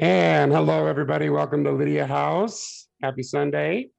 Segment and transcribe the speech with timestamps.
[0.00, 1.28] And hello, everybody.
[1.28, 2.86] Welcome to Lydia House.
[3.02, 3.90] Happy Sunday.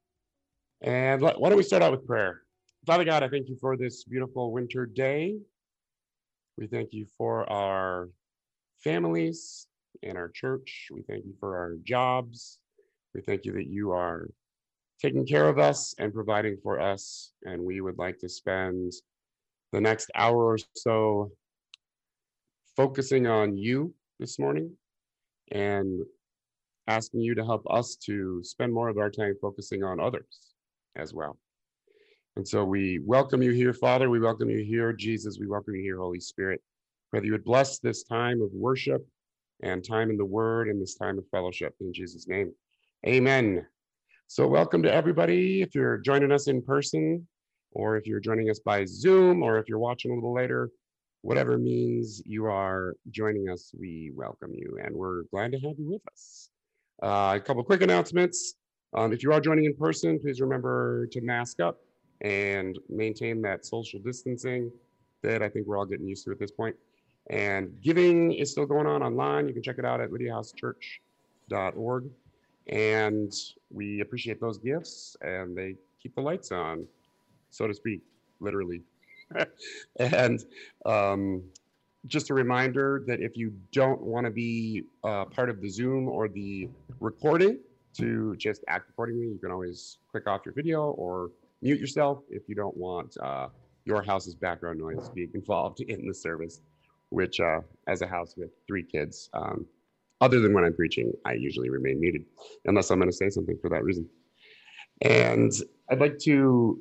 [0.80, 2.40] And let- why don't we start out with prayer?
[2.86, 5.38] Father God, I thank you for this beautiful winter day.
[6.56, 8.08] We thank you for our
[8.78, 9.68] families
[10.02, 10.88] and our church.
[10.90, 12.60] We thank you for our jobs.
[13.12, 14.30] We thank you that you are
[15.02, 17.34] taking care of us and providing for us.
[17.42, 18.94] And we would like to spend
[19.70, 21.32] the next hour or so
[22.74, 24.78] focusing on you this morning
[25.50, 26.00] and
[26.86, 30.54] asking you to help us to spend more of our time focusing on others
[30.96, 31.38] as well.
[32.36, 34.08] And so we welcome you here, Father.
[34.08, 35.38] We welcome you here, Jesus.
[35.38, 36.62] We welcome you here, Holy Spirit.
[37.10, 39.06] Whether you would bless this time of worship
[39.62, 42.52] and time in the Word and this time of fellowship in Jesus' name.
[43.06, 43.66] Amen.
[44.26, 45.60] So, welcome to everybody.
[45.60, 47.26] If you're joining us in person,
[47.72, 50.70] or if you're joining us by Zoom, or if you're watching a little later,
[51.22, 55.90] whatever means you are joining us, we welcome you and we're glad to have you
[55.90, 56.50] with us.
[57.02, 58.54] Uh, a couple quick announcements.
[58.94, 61.78] Um, if you are joining in person, please remember to mask up
[62.20, 64.70] and maintain that social distancing
[65.22, 66.74] that I think we're all getting used to at this point.
[67.28, 69.46] And giving is still going on online.
[69.46, 72.10] You can check it out at lydiahousechurch.org.
[72.66, 73.32] And
[73.70, 76.86] we appreciate those gifts and they keep the lights on,
[77.50, 78.00] so to speak,
[78.40, 78.82] literally.
[79.98, 80.44] And
[80.86, 81.42] um,
[82.06, 86.08] just a reminder that if you don't want to be uh, part of the Zoom
[86.08, 86.68] or the
[87.00, 87.58] recording
[87.98, 91.30] to just act accordingly, you can always click off your video or
[91.62, 93.48] mute yourself if you don't want uh,
[93.84, 96.60] your house's background noise being involved in the service,
[97.10, 99.66] which, uh, as a house with three kids, um,
[100.20, 102.24] other than when I'm preaching, I usually remain muted
[102.66, 104.08] unless I'm going to say something for that reason.
[105.02, 105.50] And
[105.90, 106.78] I'd like to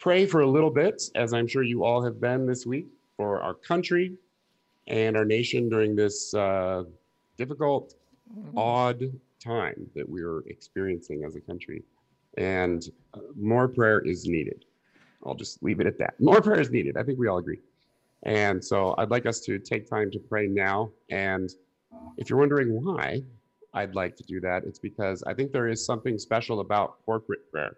[0.00, 2.86] pray for a little bit, as I'm sure you all have been this week,
[3.16, 4.14] for our country
[4.88, 6.84] and our nation during this uh,
[7.36, 7.94] difficult,
[8.56, 9.02] odd
[9.38, 11.82] time that we're experiencing as a country.
[12.38, 14.64] And uh, more prayer is needed.
[15.26, 16.18] I'll just leave it at that.
[16.18, 16.96] More prayer is needed.
[16.96, 17.60] I think we all agree.
[18.22, 20.90] And so I'd like us to take time to pray now.
[21.10, 21.50] And
[22.16, 23.22] if you're wondering why
[23.74, 27.50] I'd like to do that, it's because I think there is something special about corporate
[27.50, 27.76] prayer.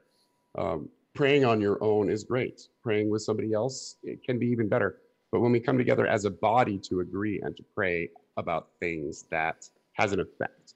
[0.56, 2.68] Um, praying on your own is great.
[2.82, 4.98] Praying with somebody else, it can be even better.
[5.30, 9.24] But when we come together as a body to agree and to pray about things,
[9.30, 10.74] that has an effect.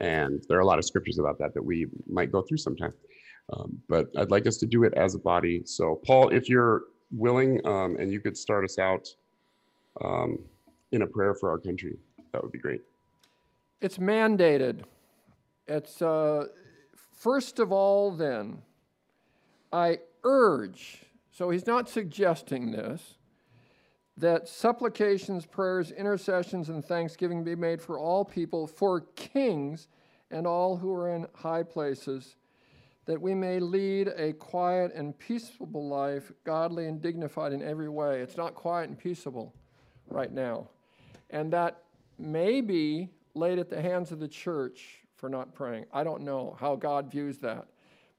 [0.00, 2.94] And there are a lot of scriptures about that that we might go through sometime.
[3.52, 5.62] Um, but I'd like us to do it as a body.
[5.64, 9.08] So, Paul, if you're willing um, and you could start us out
[10.02, 10.38] um,
[10.92, 11.98] in a prayer for our country,
[12.32, 12.80] that would be great.
[13.80, 14.84] It's mandated.
[15.66, 16.46] It's uh,
[17.12, 18.62] first of all, then,
[19.72, 23.16] I urge, so he's not suggesting this,
[24.16, 29.88] that supplications, prayers, intercessions, and thanksgiving be made for all people, for kings
[30.30, 32.36] and all who are in high places,
[33.06, 38.20] that we may lead a quiet and peaceable life, godly and dignified in every way.
[38.20, 39.54] It's not quiet and peaceable
[40.08, 40.68] right now.
[41.30, 41.82] And that
[42.18, 45.86] may be laid at the hands of the church for not praying.
[45.92, 47.66] I don't know how God views that.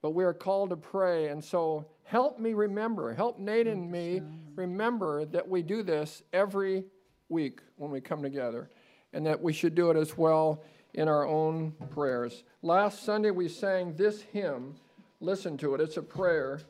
[0.02, 1.28] But we are called to pray.
[1.28, 4.22] And so help me remember, help Nate and me
[4.56, 6.86] remember that we do this every
[7.30, 8.70] week when we come together
[9.14, 10.64] and that we should do it as well
[10.94, 12.44] in our own prayers.
[12.62, 14.76] Last Sunday we sang this hymn.
[15.20, 16.62] Listen to it, it's a prayer.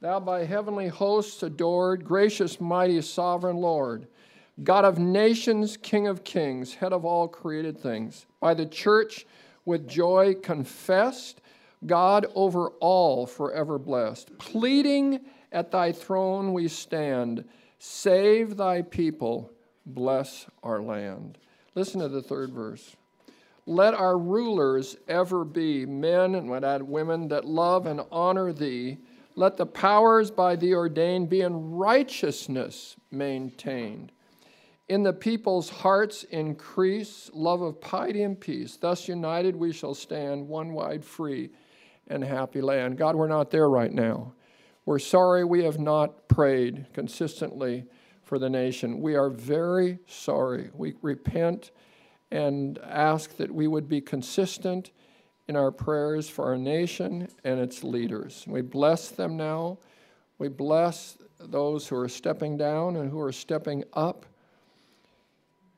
[0.00, 4.06] Thou by heavenly hosts adored, gracious, mighty, sovereign Lord,
[4.62, 9.26] God of nations, King of kings, head of all created things, by the church
[9.64, 11.40] with joy confessed,
[11.84, 14.38] God over all forever blessed.
[14.38, 15.20] Pleading
[15.52, 17.44] at thy throne we stand.
[17.78, 19.52] Save thy people,
[19.84, 21.38] bless our land.
[21.74, 22.96] Listen to the third verse.
[23.66, 28.98] Let our rulers ever be men, and would add women, that love and honor thee.
[29.34, 34.12] Let the powers by thee ordained be in righteousness maintained.
[34.88, 38.76] In the people's hearts increase love of piety and peace.
[38.76, 41.50] Thus united we shall stand, one wide, free,
[42.08, 42.96] and happy land.
[42.98, 44.34] God, we're not there right now.
[44.84, 47.86] We're sorry we have not prayed consistently
[48.22, 49.00] for the nation.
[49.00, 50.70] We are very sorry.
[50.74, 51.70] We repent
[52.30, 54.90] and ask that we would be consistent
[55.48, 58.44] in our prayers for our nation and its leaders.
[58.46, 59.78] We bless them now.
[60.38, 64.26] We bless those who are stepping down and who are stepping up.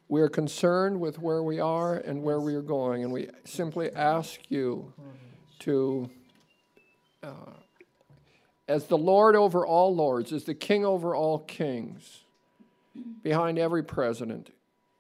[0.09, 3.93] We are concerned with where we are and where we are going, and we simply
[3.93, 4.93] ask you
[5.61, 6.09] to,
[7.23, 7.53] uh,
[8.67, 12.25] as the Lord over all lords, as the King over all kings,
[13.23, 14.51] behind every president,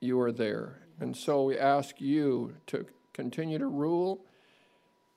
[0.00, 0.80] you are there.
[1.00, 4.24] And so we ask you to continue to rule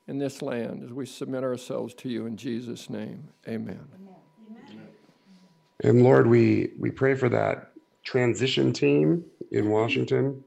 [0.08, 3.28] in this land as we submit ourselves to you in Jesus' name.
[3.48, 3.88] Amen.
[5.84, 7.72] And Lord, we, we pray for that
[8.04, 10.42] transition team in Washington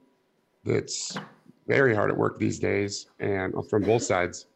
[0.63, 1.17] that's
[1.67, 4.47] very hard at work these days and from both sides.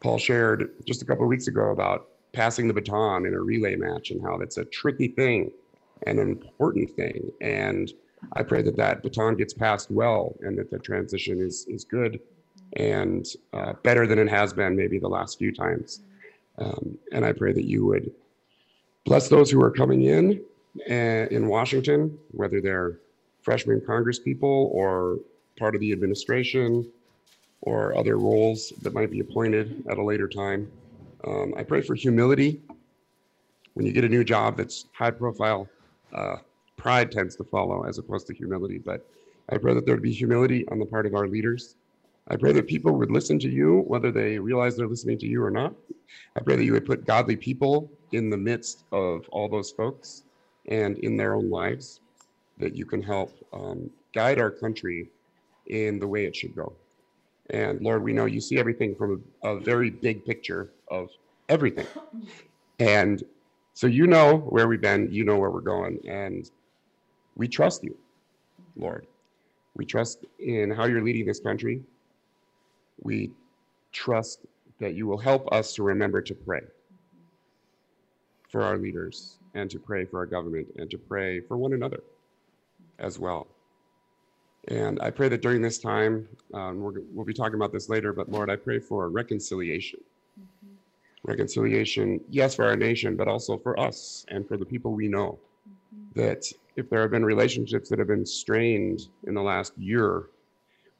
[0.00, 3.76] Paul shared just a couple of weeks ago about passing the baton in a relay
[3.76, 5.50] match and how that's a tricky thing
[6.06, 7.30] and an important thing.
[7.40, 7.92] And
[8.34, 12.20] I pray that that baton gets passed well and that the transition is, is good
[12.76, 16.02] and uh, better than it has been maybe the last few times.
[16.58, 18.12] Um, and I pray that you would
[19.04, 20.42] bless those who are coming in
[20.90, 23.00] uh, in Washington, whether they're
[23.42, 25.18] freshman Congress people or
[25.58, 26.90] part of the administration
[27.62, 30.70] or other roles that might be appointed at a later time.
[31.26, 32.60] Um, I pray for humility.
[33.74, 35.68] When you get a new job that's high profile,
[36.12, 36.36] uh,
[36.76, 38.78] pride tends to follow as opposed to humility.
[38.78, 39.06] But
[39.50, 41.76] I pray that there would be humility on the part of our leaders.
[42.28, 45.42] I pray that people would listen to you, whether they realize they're listening to you
[45.42, 45.74] or not.
[46.36, 50.24] I pray that you would put godly people in the midst of all those folks
[50.68, 52.00] and in their own lives,
[52.58, 55.08] that you can help um, guide our country
[55.66, 56.74] in the way it should go.
[57.50, 61.08] And Lord, we know you see everything from a, a very big picture of
[61.48, 61.86] everything.
[62.78, 63.22] And
[63.74, 66.50] so you know where we've been, you know where we're going, and
[67.36, 67.96] we trust you,
[68.76, 69.06] Lord.
[69.76, 71.82] We trust in how you're leading this country.
[73.02, 73.30] We
[73.92, 74.40] trust
[74.80, 76.62] that you will help us to remember to pray
[78.50, 82.02] for our leaders and to pray for our government and to pray for one another
[82.98, 83.46] as well.
[84.66, 88.12] And I pray that during this time, um, we will be talking about this later,
[88.12, 90.00] but Lord, I pray for reconciliation.
[90.38, 90.74] Mm-hmm.
[91.24, 95.38] Reconciliation, yes, for our nation, but also for us and for the people we know.
[95.94, 96.20] Mm-hmm.
[96.20, 100.26] That if there have been relationships that have been strained in the last year,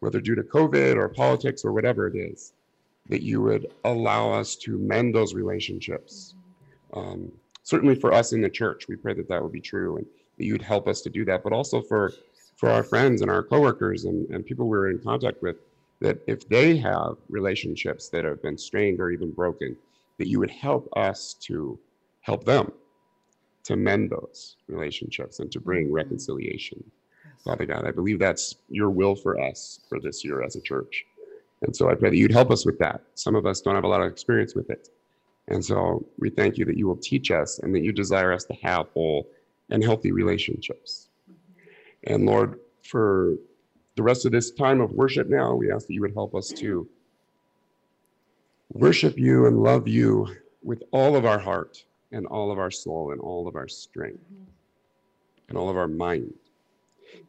[0.01, 2.53] whether due to COVID or politics or whatever it is,
[3.09, 6.35] that you would allow us to mend those relationships.
[6.95, 6.99] Mm-hmm.
[6.99, 7.33] Um,
[7.65, 10.07] certainly for us in the church, we pray that that would be true and
[10.39, 12.15] that you'd help us to do that, but also for
[12.59, 15.57] for our friends and our coworkers and, and people we're in contact with
[16.01, 19.77] that if they have relationships that have been strained or even broken,
[20.19, 21.79] that you would help us to
[22.21, 22.71] help them
[23.65, 25.95] to mend those relationships and to bring mm-hmm.
[25.95, 26.83] reconciliation.
[27.25, 27.45] Yes.
[27.45, 31.05] Father God, I believe that's your will for us for this year as a church.
[31.63, 33.03] And so I pray that you'd help us with that.
[33.15, 34.89] Some of us don't have a lot of experience with it.
[35.49, 38.45] And so we thank you that you will teach us and that you desire us
[38.45, 39.29] to have whole
[39.71, 41.08] and healthy relationships.
[42.05, 43.35] And Lord, for
[43.97, 46.53] the rest of this time of worship now, we ask that you would help us
[46.53, 46.89] to
[48.73, 50.29] worship you and love you
[50.63, 54.23] with all of our heart and all of our soul and all of our strength
[55.49, 56.33] and all of our mind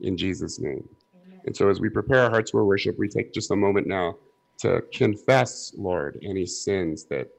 [0.02, 0.88] in Jesus' name.
[1.26, 1.42] Amen.
[1.46, 4.18] And so as we prepare our hearts for worship, we take just a moment now
[4.60, 7.30] to confess, Lord, any sins that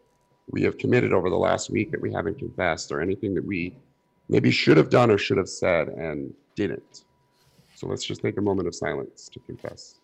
[0.51, 3.77] we have committed over the last week that we haven't confessed or anything that we
[4.29, 7.05] maybe should have done or should have said and didn't.
[7.81, 10.00] So let's just take a moment of silence to confess.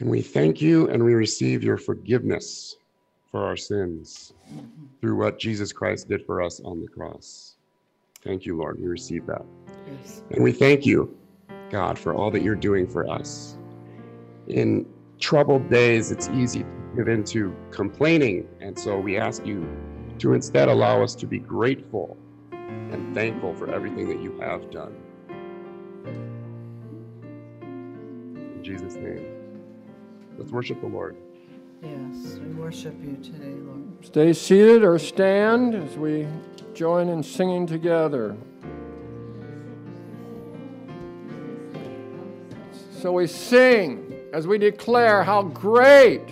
[0.00, 2.76] And we thank you and we receive your forgiveness
[3.30, 4.32] for our sins
[5.00, 7.56] through what Jesus Christ did for us on the cross.
[8.22, 8.80] Thank you, Lord.
[8.80, 9.44] We receive that.
[9.86, 10.22] Yes.
[10.30, 11.16] And we thank you,
[11.70, 13.56] God, for all that you're doing for us.
[14.48, 14.86] In
[15.20, 18.48] troubled days, it's easy to give into complaining.
[18.60, 19.66] And so we ask you
[20.18, 22.16] to instead allow us to be grateful
[22.52, 24.94] and thankful for everything that you have done.
[28.32, 29.33] In Jesus' name.
[30.38, 31.16] Let's worship the Lord.
[31.82, 34.04] Yes, we worship you today, Lord.
[34.04, 36.26] Stay seated or stand as we
[36.72, 38.36] join in singing together.
[42.98, 46.26] So we sing as we declare how great,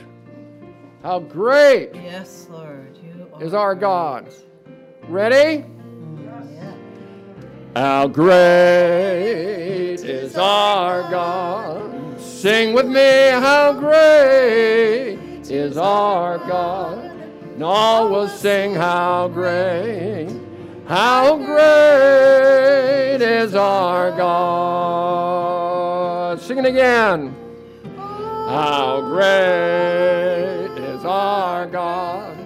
[1.02, 4.32] how great yes, Lord, you is our God.
[5.09, 5.64] Ready?
[5.64, 7.80] Mm, yeah.
[7.80, 11.82] How great is our God.
[12.43, 15.17] Sing with me, how great
[15.49, 17.05] is our God.
[17.55, 20.29] And all will sing, how great,
[20.89, 25.41] how great is our God.
[26.41, 27.33] Sing it again.
[27.97, 32.37] How great is our God.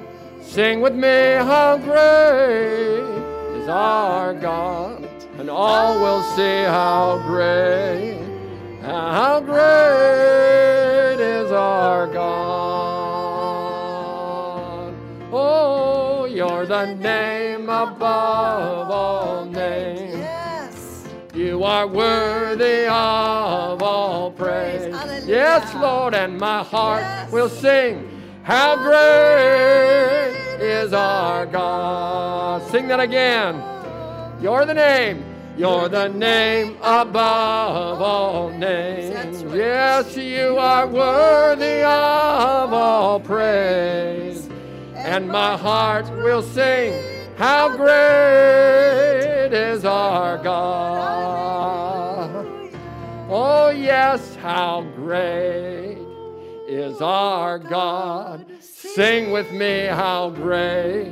[0.43, 3.01] Sing with me, how great
[3.63, 8.16] is our God, and all will see how great,
[8.87, 13.35] how great is our God.
[15.33, 20.15] Oh, you're the name above all names.
[20.15, 21.05] Yes.
[21.35, 24.95] You are worthy of all praise.
[24.95, 25.27] Hallelujah.
[25.27, 27.33] Yes, Lord, and my heart Yes.
[27.33, 28.09] will sing.
[28.45, 32.63] How great is our God.
[32.71, 33.57] Sing that again.
[33.57, 34.39] Oh.
[34.41, 35.25] You're the name.
[35.57, 39.43] You're the name above all names.
[39.55, 44.51] Yes, you are worthy of all praise.
[44.95, 46.93] And my heart will sing.
[47.37, 51.57] How great is our God.
[53.31, 55.97] Oh, yes, how great
[56.69, 58.47] is our oh, God.
[58.61, 61.09] Sing with me, how great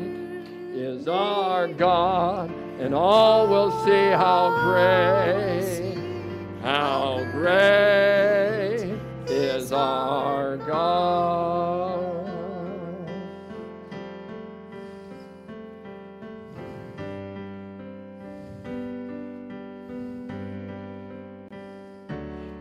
[0.74, 2.50] is our God.
[2.78, 5.96] And all will see how great,
[6.62, 11.34] how great is our God.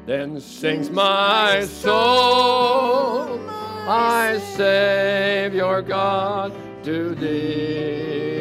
[0.05, 3.39] Then sings my soul,
[3.87, 6.53] I my Savior God,
[6.83, 8.32] to thee.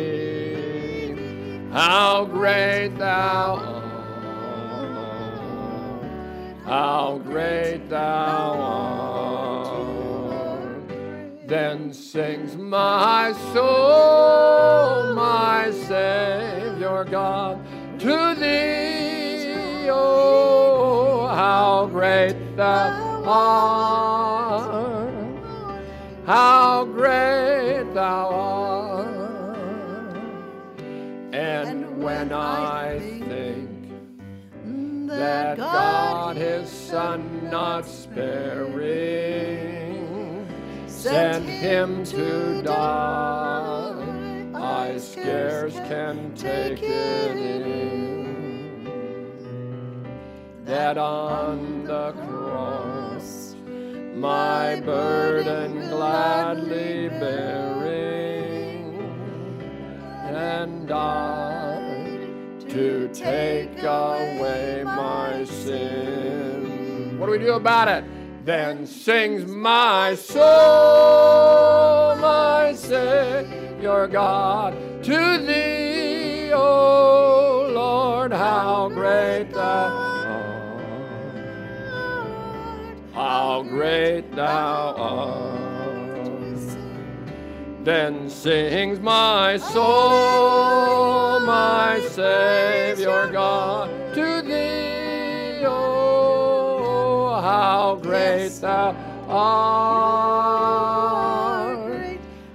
[1.73, 3.85] How great thou art,
[6.67, 8.61] how great thou
[9.71, 9.89] art.
[11.49, 17.59] Then sings my soul, my Savior God,
[18.01, 19.89] to thee.
[19.89, 25.11] Oh, how great thou art,
[26.27, 28.72] how great thou art.
[32.23, 33.69] And I think
[35.09, 38.79] that God his Son not sparing
[40.87, 48.87] sent him to die, I scarce can take it in.
[50.65, 53.57] That on the cross
[54.15, 57.83] my burden gladly bearing.
[60.29, 61.62] and died
[62.73, 67.19] to take away my sin.
[67.19, 68.03] What do we do about it?
[68.47, 70.41] Then sings my soul,
[72.17, 74.73] my Savior God,
[75.05, 80.81] to thee, O Lord, how great thou art.
[83.13, 85.62] How great thou art.
[87.85, 98.95] Then sings my soul, my Savior God, to thee, oh, how great thou
[99.27, 100.23] art,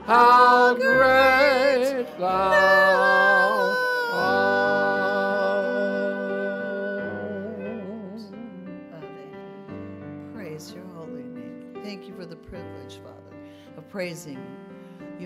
[0.06, 2.54] how great thou
[4.14, 4.58] art.
[10.34, 11.82] Praise your holy name.
[11.84, 13.36] Thank you for the privilege, Father,
[13.78, 14.42] of praising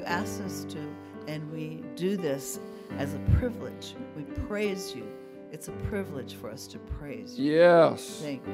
[0.01, 0.07] you.
[0.07, 0.79] Asked us to,
[1.27, 2.59] and we do this
[2.97, 3.95] as a privilege.
[4.15, 5.07] We praise you.
[5.51, 7.53] It's a privilege for us to praise you.
[7.53, 8.19] Yes.
[8.21, 8.53] Thank you.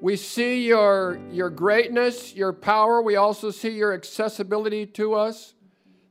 [0.00, 3.00] We see your, your greatness, your power.
[3.00, 5.54] We also see your accessibility to us.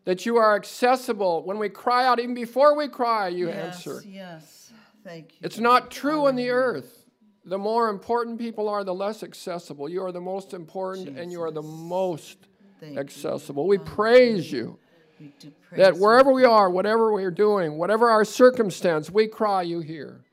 [0.05, 1.43] That you are accessible.
[1.43, 4.03] When we cry out, even before we cry, you yes, answer.
[4.03, 4.73] Yes.
[5.03, 5.39] Thank you.
[5.43, 7.05] It's not true on the earth.
[7.45, 9.89] The more important people are, the less accessible.
[9.89, 12.47] You are the most important and you are the most
[12.81, 12.99] Thank you.
[12.99, 13.67] accessible.
[13.67, 14.79] We praise you
[15.19, 15.31] We
[15.77, 20.25] that wherever we are, whatever we're doing, whatever our circumstance, we cry, you hear.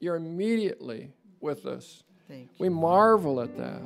[0.00, 2.02] You're immediately with us.
[2.26, 2.48] Thank you.
[2.58, 3.82] We marvel at that.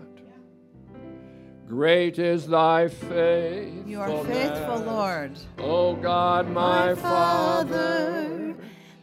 [1.67, 3.85] Great is thy faith.
[3.85, 5.33] You are faithful, Lord.
[5.59, 8.55] O God, my Father.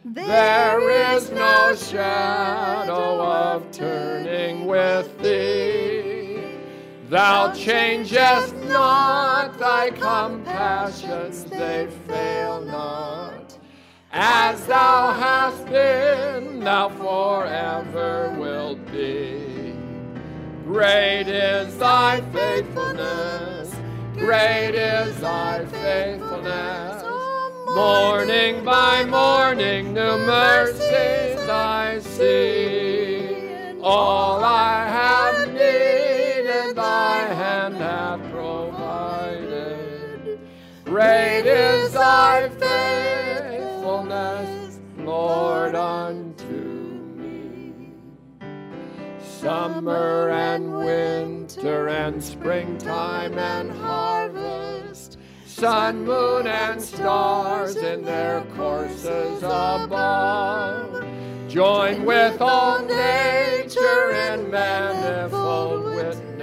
[0.06, 6.13] There There is no shadow of turning with thee.
[7.14, 13.56] Thou changest not thy compassions, they fail not.
[14.10, 19.76] As thou hast been, thou forever wilt be.
[20.64, 23.72] Great is thy faithfulness,
[24.14, 27.04] great is thy faithfulness.
[27.76, 33.14] Morning by morning, new mercies I see.
[33.80, 34.93] All I
[41.04, 47.92] Great is thy faithfulness, Lord, unto me.
[49.22, 61.04] Summer and winter and springtime and harvest, sun, moon, and stars in their courses above.
[61.48, 66.33] Join with all nature in manifold witness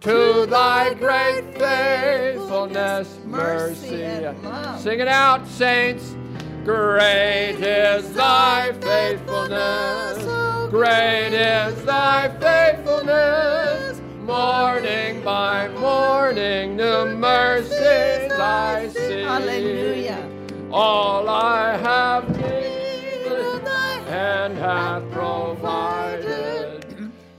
[0.00, 4.80] to thy great faithfulness, mercy, and love.
[4.80, 6.16] Sing it out, saints.
[6.64, 10.70] Great is thy faithfulness.
[10.70, 14.00] Great is thy faithfulness.
[14.22, 19.22] Morning by morning, new mercies I see.
[19.22, 20.30] Hallelujah.
[20.72, 23.66] All I have needed
[24.08, 26.86] and hath provided.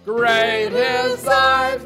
[0.06, 1.78] Great is thy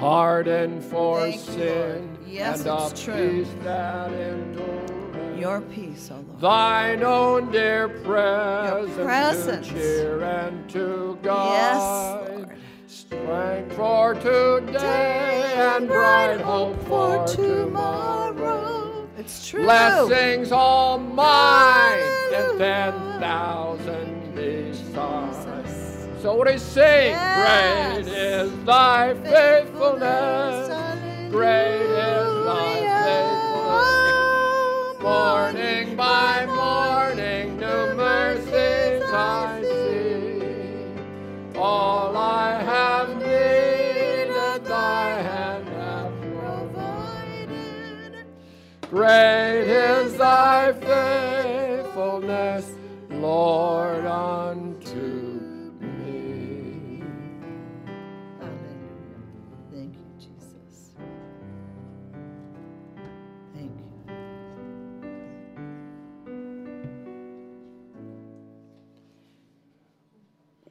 [0.00, 2.26] Pardon for Thank sin Lord.
[2.26, 3.44] Yes, and a it's true.
[3.44, 5.38] peace that endureth.
[5.38, 6.40] Your peace, O Lord.
[6.40, 9.68] Thine own dear presence, presence.
[9.68, 11.52] to cheer and to God.
[11.52, 12.30] Yes.
[12.30, 12.56] Lord.
[12.86, 19.06] Strength for today and bright hope for tomorrow.
[19.18, 19.64] It's true.
[19.64, 22.00] Blessings all mine
[22.34, 24.32] and ten Hallelujah.
[24.34, 25.39] beside.
[26.22, 27.12] So what is saying?
[27.12, 28.04] Yes.
[28.04, 30.68] Great is thy faithfulness.
[31.30, 32.74] Great is thy
[34.92, 35.02] faithfulness.
[35.02, 40.42] Morning by morning, new mercies I see.
[41.58, 48.26] All I have needed, thy hand hath provided.
[48.90, 52.74] Great is thy faithfulness,
[53.08, 54.69] Lord, unto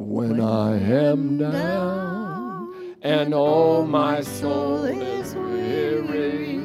[0.10, 6.58] When I am down and all my soul is weary,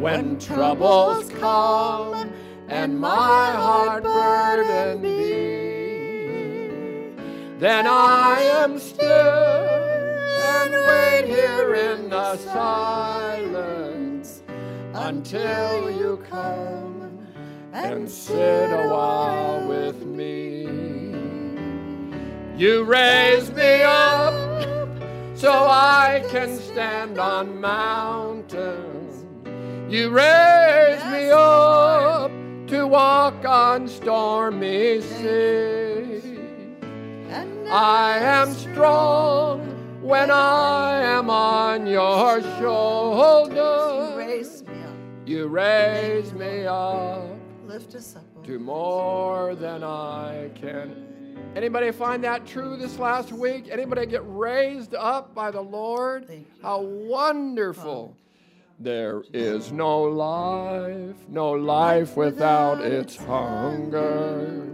[0.00, 2.32] when troubles come
[2.66, 5.10] and my heart burden be,
[7.60, 14.42] then I am still and wait here in the silence
[14.94, 17.24] until you come
[17.72, 20.17] and sit a while with me.
[22.58, 24.34] You raise me up
[25.36, 29.24] so I can stand on mountains.
[29.88, 32.32] You raise me up
[32.66, 36.24] to walk on stormy seas.
[37.70, 39.60] I am strong
[40.02, 44.14] when I am on your shoulder.
[44.16, 45.28] raise me up.
[45.28, 48.46] You raise me up Lift us up.
[48.46, 51.07] To more than I can.
[51.58, 53.66] Anybody find that true this last week?
[53.68, 56.24] Anybody get raised up by the Lord?
[56.62, 58.16] How wonderful.
[58.78, 64.68] There is no life, no life without its hunger.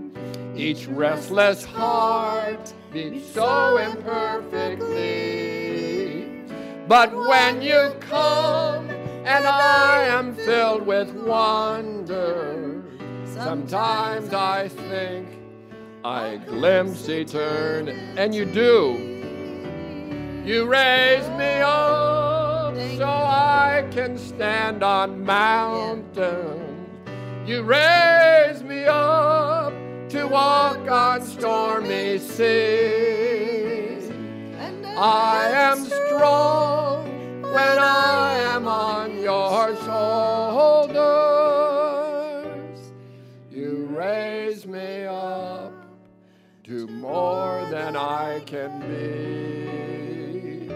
[0.55, 6.44] Each restless heart beats so imperfectly.
[6.87, 12.83] But when you come and I am filled with wonder,
[13.25, 15.43] sometimes I think
[16.05, 17.99] I glimpse eternity.
[18.19, 19.11] And you do.
[20.45, 26.61] You raise me up so I can stand on mountains.
[27.49, 29.73] You raise me up
[30.11, 34.11] to walk on stormy seas.
[34.99, 41.34] I am strong when I am on your shoulders.
[47.05, 50.73] More than I can be.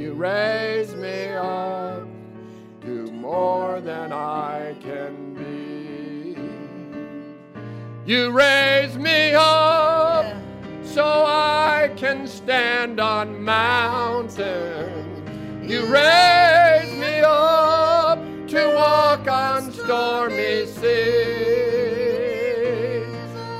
[0.00, 2.06] You raise me up
[2.82, 6.36] to more than I can be.
[8.10, 10.24] You raise me up
[10.84, 14.38] so I can stand on mountains.
[15.68, 20.82] You raise me up to walk on stormy seas.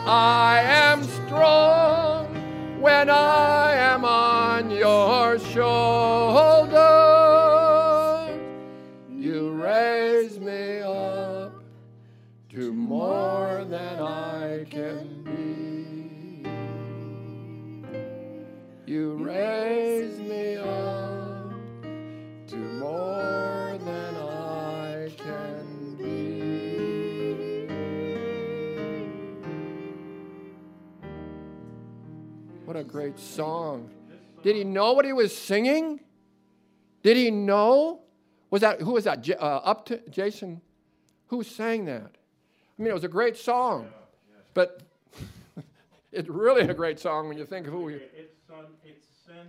[0.06, 2.01] I am strong
[2.82, 6.80] when I am on your shoulders.
[9.08, 11.62] You raise me up
[12.50, 16.42] to more than I can be.
[18.92, 19.51] You raise raise
[32.82, 33.88] a great song.
[34.42, 36.00] Did he know what he was singing?
[37.04, 38.00] Did he know?
[38.50, 39.22] Was that who was that?
[39.22, 40.60] J- uh, up to Jason?
[41.28, 42.10] Who sang that?
[42.78, 43.86] I mean, it was a great song,
[44.52, 44.82] but
[46.12, 49.48] it's really a great song when you think of who it's sent,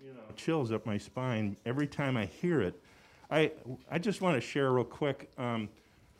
[0.00, 0.20] you know.
[0.36, 2.80] Chills up my spine every time I hear it.
[3.32, 3.50] I,
[3.90, 5.30] I just want to share real quick.
[5.36, 5.68] Um,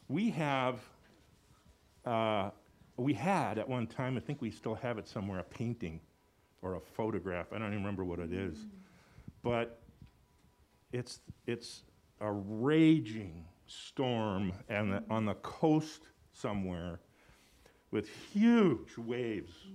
[0.09, 0.81] we have,
[2.05, 2.51] uh,
[3.01, 6.01] we had at one time, I think we still have it somewhere, a painting
[6.63, 7.53] or a photograph.
[7.53, 8.59] I don't even remember what it is.
[8.59, 8.69] Mm.
[9.43, 9.81] But
[10.93, 11.83] it's, it's
[12.21, 17.01] a raging storm and the, on the coast somewhere
[17.91, 19.53] with huge waves.
[19.53, 19.75] Mm-hmm.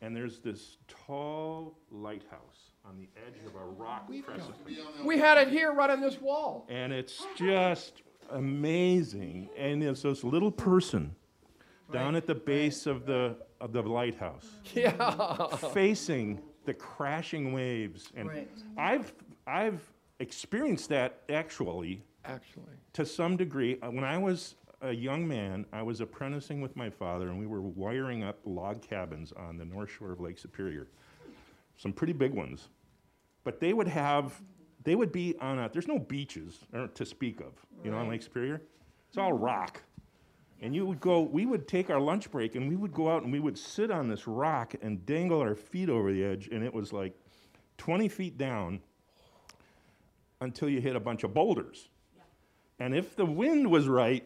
[0.00, 4.78] And there's this tall lighthouse on the edge of a rock precipice.
[5.04, 6.66] We had it here right on this wall.
[6.68, 9.48] And it's just amazing.
[9.56, 11.16] And there's this little person
[11.92, 15.46] down at the base of the, of the lighthouse Yeah.
[15.72, 18.10] facing the crashing waves.
[18.14, 18.50] And Right.
[18.76, 19.12] I've,
[19.46, 19.80] I've
[20.20, 22.74] experienced that actually Actually.
[22.92, 23.78] to some degree.
[23.80, 27.46] Uh, When I was a young man, I was apprenticing with my father, and we
[27.46, 30.88] were wiring up log cabins on the north shore of Lake Superior.
[31.76, 32.68] Some pretty big ones.
[33.44, 34.40] But they would have,
[34.84, 38.08] they would be on a, there's no beaches uh, to speak of, you know, on
[38.08, 38.60] Lake Superior.
[39.08, 39.82] It's all rock.
[40.60, 43.22] And you would go, we would take our lunch break and we would go out
[43.22, 46.64] and we would sit on this rock and dangle our feet over the edge, and
[46.64, 47.14] it was like
[47.78, 48.80] 20 feet down
[50.40, 51.88] until you hit a bunch of boulders.
[52.80, 54.24] And if the wind was right,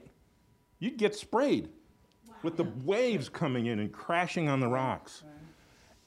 [0.79, 1.69] you'd get sprayed
[2.43, 5.23] with the waves coming in and crashing on the rocks.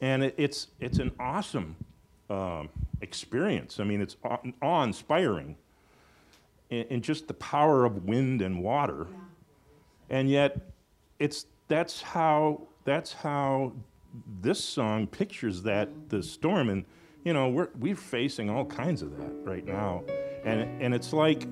[0.01, 1.75] And it, it's, it's an awesome
[2.29, 2.69] um,
[3.01, 3.79] experience.
[3.79, 5.55] I mean, it's awe- awe-inspiring
[6.69, 9.07] in, in just the power of wind and water.
[10.09, 10.57] And yet,
[11.19, 13.73] it's, that's, how, that's how
[14.41, 16.69] this song pictures that, the storm.
[16.69, 16.85] And,
[17.23, 20.03] you know, we're, we're facing all kinds of that right now.
[20.43, 21.47] And, and it's like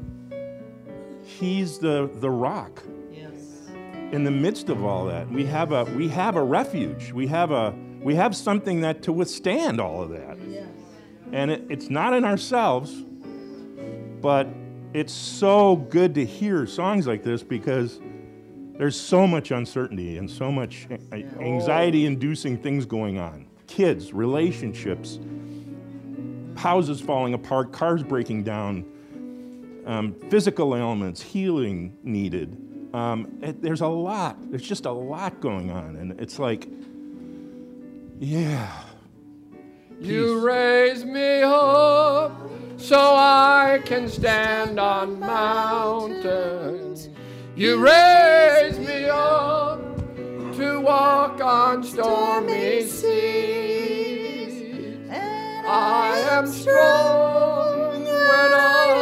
[1.23, 3.33] he's the, the rock Yes.
[4.11, 5.29] in the midst of all that.
[5.29, 7.11] We have a we have a refuge.
[7.11, 10.37] We have a we have something that to withstand all of that.
[10.47, 10.67] Yes.
[11.31, 12.93] And it, it's not in ourselves,
[14.21, 14.47] but
[14.93, 17.99] it's so good to hear songs like this because
[18.77, 20.87] there's so much uncertainty and so much
[21.39, 23.45] anxiety inducing things going on.
[23.67, 25.19] Kids, relationships,
[26.55, 28.85] houses falling apart, cars breaking down,
[29.85, 32.57] um, physical ailments, healing needed.
[32.93, 34.37] Um, it- there's a lot.
[34.51, 36.67] There's just a lot going on, and it's like,
[38.19, 38.71] yeah,
[39.99, 42.31] You raise me up
[42.77, 46.92] so I can stand on mountains.
[47.55, 49.79] You raise me up
[50.55, 54.57] to walk on stormy seas.
[55.11, 58.92] I am strong when I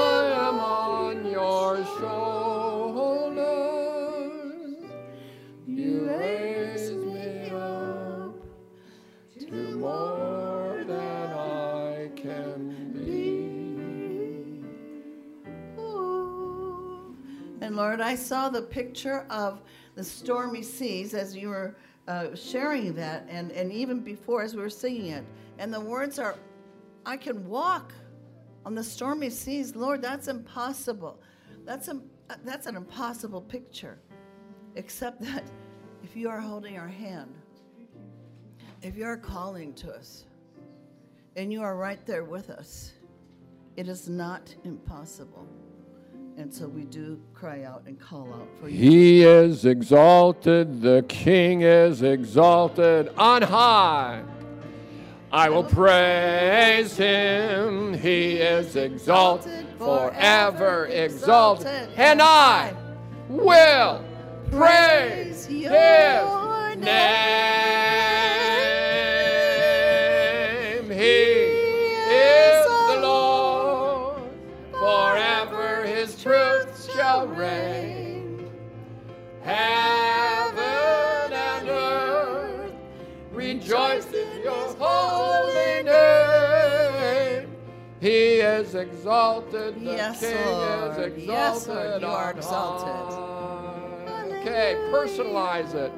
[17.81, 19.63] Lord, I saw the picture of
[19.95, 21.75] the stormy seas as you were
[22.07, 25.25] uh, sharing that, and, and even before as we were singing it.
[25.57, 26.35] And the words are,
[27.07, 27.91] I can walk
[28.67, 29.75] on the stormy seas.
[29.75, 31.23] Lord, that's impossible.
[31.65, 31.99] That's, a,
[32.45, 33.97] that's an impossible picture,
[34.75, 35.43] except that
[36.03, 37.33] if you are holding our hand,
[38.83, 40.25] if you are calling to us,
[41.35, 42.93] and you are right there with us,
[43.75, 45.47] it is not impossible.
[46.41, 48.75] And so we do cry out and call out for you.
[48.75, 54.23] He is exalted, the King is exalted on high.
[55.32, 62.73] I will praise him, he is exalted, forever exalted, and I
[63.30, 64.04] will
[64.49, 66.82] praise his name.
[88.01, 90.91] He is exalted, the Yes, King Lord.
[90.91, 91.27] is exalted.
[91.27, 92.87] Yes, Lord, you are exalted.
[92.87, 94.39] high.
[94.41, 95.91] Okay, personalize it.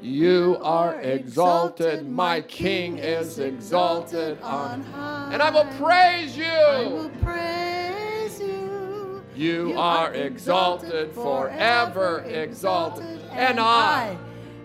[0.00, 5.28] You are exalted, my King is exalted on high.
[5.34, 7.10] And I will praise I will you.
[7.22, 9.22] praise you.
[9.36, 14.16] You are exalted, forever exalted, and I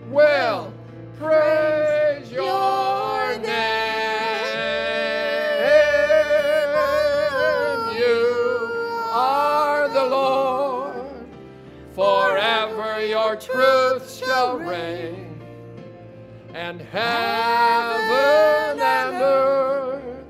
[0.08, 0.72] will
[1.18, 3.95] praise your name.
[13.36, 15.40] Your truth shall reign,
[16.54, 20.24] and heaven and earth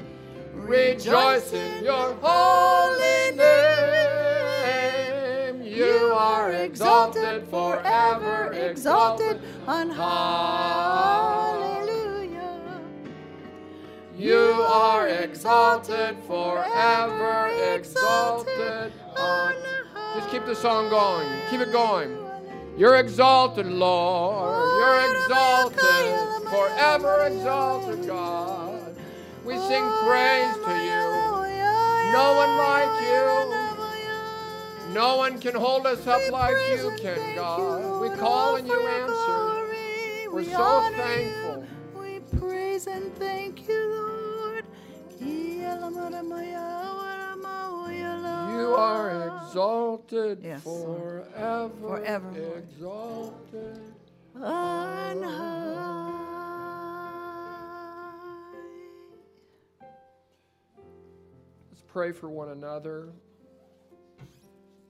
[0.52, 3.46] rejoice in your holy name.
[5.62, 10.40] You are exalted, forever exalted on hallelujah.
[14.16, 19.54] You are exalted, forever exalted on.
[20.16, 21.28] Just keep the song going.
[21.50, 22.25] Keep it going.
[22.76, 24.68] You're exalted, Lord.
[24.78, 28.94] You're exalted, forever exalted, God.
[29.46, 31.06] We sing praise to you.
[32.12, 34.92] No one like you.
[34.92, 38.02] No one can hold us up like you can, God.
[38.02, 40.30] We call and you answer.
[40.30, 41.64] We're so thankful.
[41.98, 44.16] We praise and thank you, Lord.
[48.56, 53.80] You are exalted Yes, forever, Forever, exalted.
[54.34, 56.12] on high.
[61.70, 63.10] Let's pray for one another.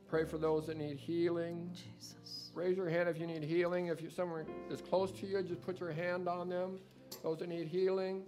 [0.09, 1.71] Pray for those that need healing.
[1.73, 2.51] Jesus.
[2.55, 3.89] Raise your hand if you need healing.
[3.89, 6.79] If you someone is close to you, just put your hand on them.
[7.23, 8.23] Those that need healing.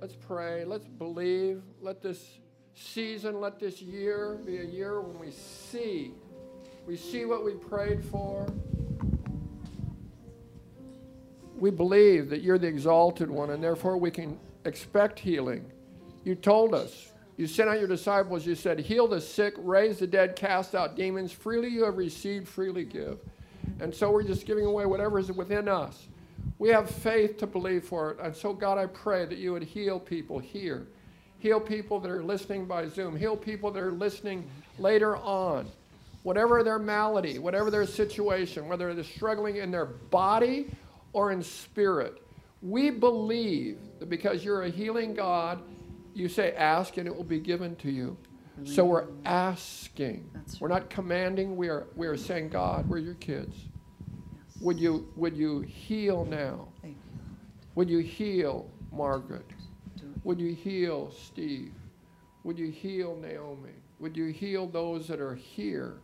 [0.00, 0.64] Let's pray.
[0.64, 1.62] Let's believe.
[1.80, 2.38] Let this
[2.74, 6.12] season, let this year be a year when we see.
[6.86, 8.46] We see what we prayed for.
[11.56, 15.64] We believe that you're the exalted one, and therefore we can expect healing.
[16.24, 17.10] You told us.
[17.36, 18.46] You sent out your disciples.
[18.46, 21.32] You said, Heal the sick, raise the dead, cast out demons.
[21.32, 23.18] Freely you have received, freely give.
[23.80, 26.06] And so we're just giving away whatever is within us.
[26.58, 28.18] We have faith to believe for it.
[28.20, 30.86] And so, God, I pray that you would heal people here.
[31.44, 33.14] Heal people that are listening by Zoom.
[33.14, 35.66] Heal people that are listening later on.
[36.22, 40.74] Whatever their malady, whatever their situation, whether they're struggling in their body
[41.12, 42.22] or in spirit,
[42.62, 45.60] we believe that because you're a healing God,
[46.14, 48.16] you say, ask and it will be given to you.
[48.64, 50.30] So we're asking.
[50.32, 51.56] That's We're not commanding.
[51.56, 53.54] We are, we are saying, God, we're your kids.
[54.62, 56.68] Would you, would you heal now?
[56.82, 56.94] You.
[57.74, 59.44] Would you heal Margaret?
[60.24, 61.74] Would you heal Steve?
[62.44, 63.74] Would you heal Naomi?
[64.00, 65.98] Would you heal those that are here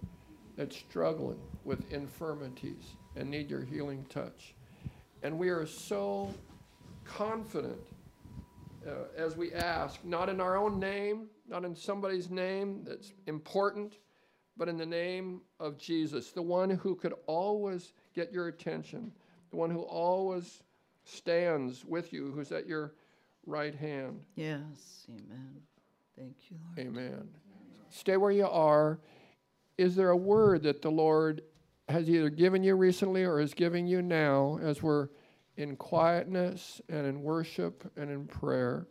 [0.56, 4.54] that's struggling with infirmities and need your healing touch?
[5.22, 6.32] And we are so
[7.04, 7.80] confident
[8.86, 13.96] uh, as we ask, not in our own name, not in somebody's name that's important,
[14.58, 19.12] but in the name of Jesus, the one who could always get your attention,
[19.50, 20.62] the one who always
[21.04, 22.92] stands with you, who's at your
[23.46, 24.20] right hand.
[24.34, 25.60] Yes, amen.
[26.16, 26.88] Thank you, Lord.
[26.88, 27.28] Amen.
[27.90, 29.00] Stay where you are.
[29.78, 31.42] Is there a word that the Lord
[31.88, 35.08] has either given you recently or is giving you now as we're
[35.56, 38.86] in quietness and in worship and in prayer?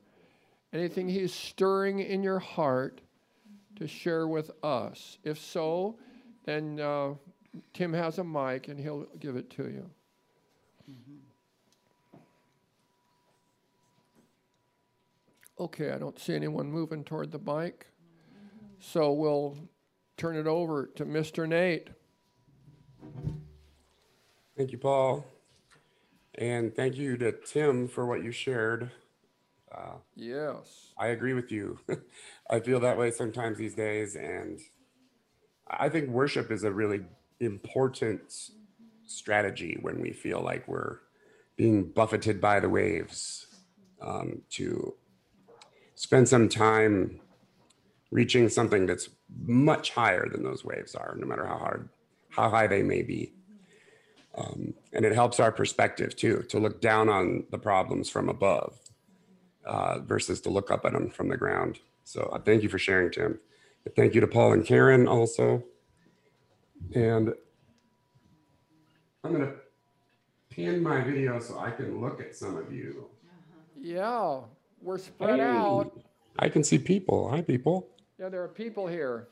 [0.73, 3.01] Anything He's stirring in your heart
[3.77, 5.17] to share with us?
[5.23, 5.97] If so,
[6.45, 7.13] then uh,
[7.73, 9.89] Tim has a mic and he'll give it to you.
[15.59, 17.87] Okay, I don't see anyone moving toward the mic.
[18.79, 19.57] So we'll
[20.17, 21.47] turn it over to Mr.
[21.47, 21.89] Nate.
[24.55, 25.25] Thank you, Paul.
[26.35, 28.91] And thank you to Tim for what you shared.
[30.15, 30.91] Yes.
[30.97, 31.79] I agree with you.
[32.49, 34.15] I feel that way sometimes these days.
[34.15, 34.59] And
[35.67, 37.01] I think worship is a really
[37.39, 38.51] important
[39.05, 40.99] strategy when we feel like we're
[41.55, 43.47] being buffeted by the waves
[44.01, 44.93] um, to
[45.99, 47.19] spend some time
[48.09, 49.09] reaching something that's
[49.45, 51.89] much higher than those waves are, no matter how hard,
[52.29, 53.33] how high they may be.
[54.37, 58.79] Um, and it helps our perspective too, to look down on the problems from above
[59.65, 61.79] uh, versus to look up at them from the ground.
[62.05, 63.37] So uh, thank you for sharing, Tim.
[63.97, 65.65] Thank you to Paul and Karen also.
[66.95, 67.33] And
[69.25, 69.51] I'm to
[70.49, 73.09] pin my video so I can look at some of you.
[73.77, 74.43] Yeah,
[74.81, 75.91] we're spread Hey, out.
[76.37, 77.29] I can see people.
[77.29, 77.87] Hi, people.
[78.19, 79.27] Yeah, there are people here.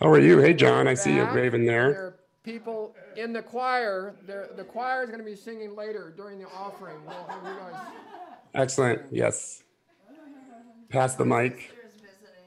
[0.00, 0.38] How are you?
[0.38, 0.88] Hey, John.
[0.88, 1.92] I see you waving there.
[1.92, 6.12] There are people in the choir, the, the choir is going to be singing later
[6.16, 6.96] during the offering.
[7.06, 7.74] We'll guys.
[8.54, 9.02] Excellent.
[9.10, 9.62] Yes.
[10.88, 11.70] Pass the mic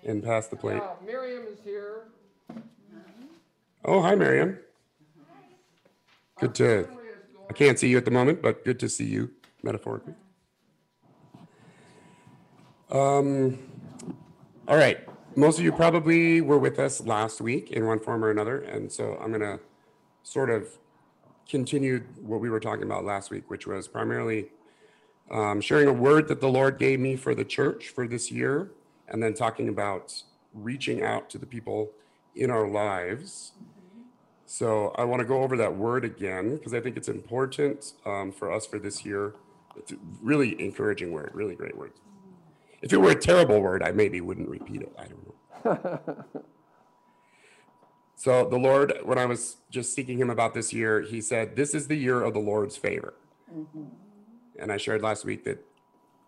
[0.06, 0.82] and pass the plate.
[0.82, 2.08] Uh, Miriam is here.
[3.86, 4.58] Oh, hi, Miriam.
[6.40, 6.88] Good to,
[7.50, 10.14] I can't see you at the moment, but good to see you metaphorically.
[12.94, 13.58] Um,
[14.68, 15.00] all right.
[15.36, 18.60] Most of you probably were with us last week in one form or another.
[18.60, 19.60] And so I'm going to
[20.22, 20.68] sort of
[21.50, 24.52] continue what we were talking about last week, which was primarily
[25.32, 28.70] um, sharing a word that the Lord gave me for the church for this year,
[29.08, 30.22] and then talking about
[30.54, 31.90] reaching out to the people
[32.36, 33.54] in our lives.
[34.46, 38.32] So I want to go over that word again because I think it's important um,
[38.32, 39.34] for us for this year.
[39.76, 41.94] It's a really encouraging word, really great word.
[42.84, 44.94] If it were a terrible word, I maybe wouldn't repeat it.
[45.00, 46.24] I don't know.
[48.16, 51.74] so the Lord, when I was just seeking Him about this year, He said, "This
[51.74, 53.14] is the year of the Lord's favor."
[53.52, 53.86] Mm-hmm.
[54.60, 55.66] And I shared last week that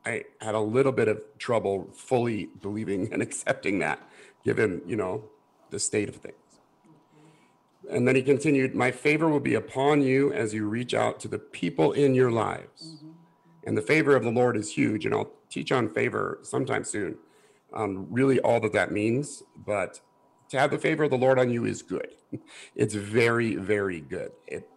[0.05, 3.99] I had a little bit of trouble fully believing and accepting that,
[4.45, 5.25] given you know
[5.71, 6.37] the state of things.
[7.91, 11.27] And then he continued, My favor will be upon you as you reach out to
[11.27, 12.95] the people in your lives.
[12.95, 13.11] Mm-hmm.
[13.67, 15.05] And the favor of the Lord is huge.
[15.05, 17.17] And I'll teach on favor sometime soon,
[17.73, 19.43] um, really all that that means.
[19.65, 20.01] But
[20.49, 22.09] to have the favor of the Lord on you is good.
[22.75, 24.31] It's very, very good.
[24.45, 24.69] It,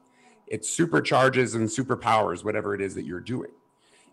[0.46, 3.50] it supercharges and superpowers whatever it is that you're doing.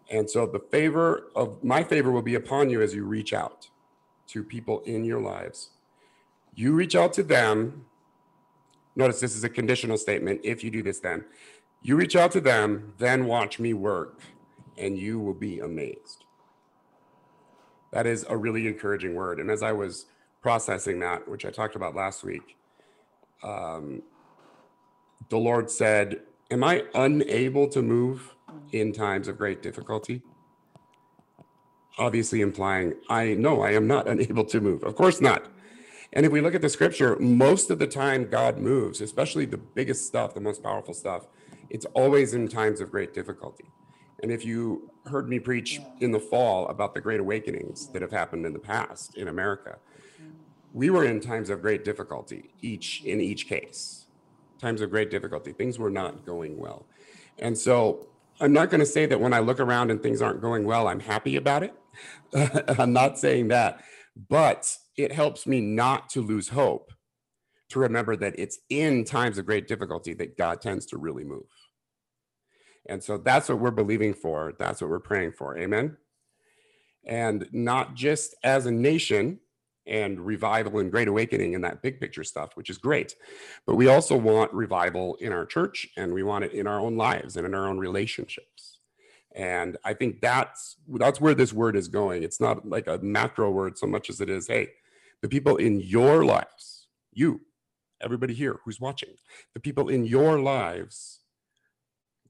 [0.09, 3.69] And so the favor of my favor will be upon you as you reach out
[4.29, 5.69] to people in your lives.
[6.55, 7.85] You reach out to them
[8.95, 10.41] Notice this is a conditional statement.
[10.43, 11.25] If you do this, then
[11.81, 14.21] you reach out to them, then watch me work,
[14.77, 16.24] and you will be amazed.
[17.91, 19.39] That is a really encouraging word.
[19.39, 20.05] And as I was
[20.41, 22.57] processing that, which I talked about last week,
[23.43, 24.01] um,
[25.29, 26.21] the Lord said,
[26.51, 28.35] Am I unable to move
[28.71, 30.21] in times of great difficulty?
[31.97, 34.83] Obviously, implying I know I am not unable to move.
[34.83, 35.47] Of course not.
[36.13, 39.57] And if we look at the scripture, most of the time God moves, especially the
[39.57, 41.27] biggest stuff, the most powerful stuff,
[41.69, 43.65] it's always in times of great difficulty.
[44.21, 48.11] And if you heard me preach in the fall about the great awakenings that have
[48.11, 49.77] happened in the past in America,
[50.73, 54.05] we were in times of great difficulty each in each case.
[54.59, 55.51] Times of great difficulty.
[55.51, 56.85] Things were not going well.
[57.39, 58.07] And so
[58.39, 60.87] I'm not going to say that when I look around and things aren't going well,
[60.87, 61.73] I'm happy about it.
[62.79, 63.81] I'm not saying that.
[64.29, 66.91] But it helps me not to lose hope,
[67.69, 71.43] to remember that it's in times of great difficulty that God tends to really move.
[72.87, 74.53] And so that's what we're believing for.
[74.57, 75.57] That's what we're praying for.
[75.57, 75.97] Amen.
[77.05, 79.39] And not just as a nation
[79.87, 83.15] and revival and great awakening and that big picture stuff, which is great,
[83.67, 86.97] but we also want revival in our church and we want it in our own
[86.97, 88.79] lives and in our own relationships.
[89.35, 92.23] And I think that's that's where this word is going.
[92.23, 94.69] It's not like a macro word so much as it is, hey,
[95.21, 97.41] the people in your lives, you,
[98.01, 99.09] everybody here who's watching,
[99.53, 101.19] the people in your lives,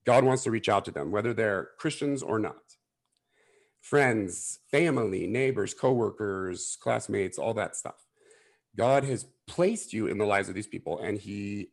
[0.06, 2.78] God wants to reach out to them, whether they're Christians or not.
[3.82, 8.08] Friends, family, neighbors, coworkers, classmates, all that stuff.
[8.76, 11.70] God has placed you in the lives of these people and he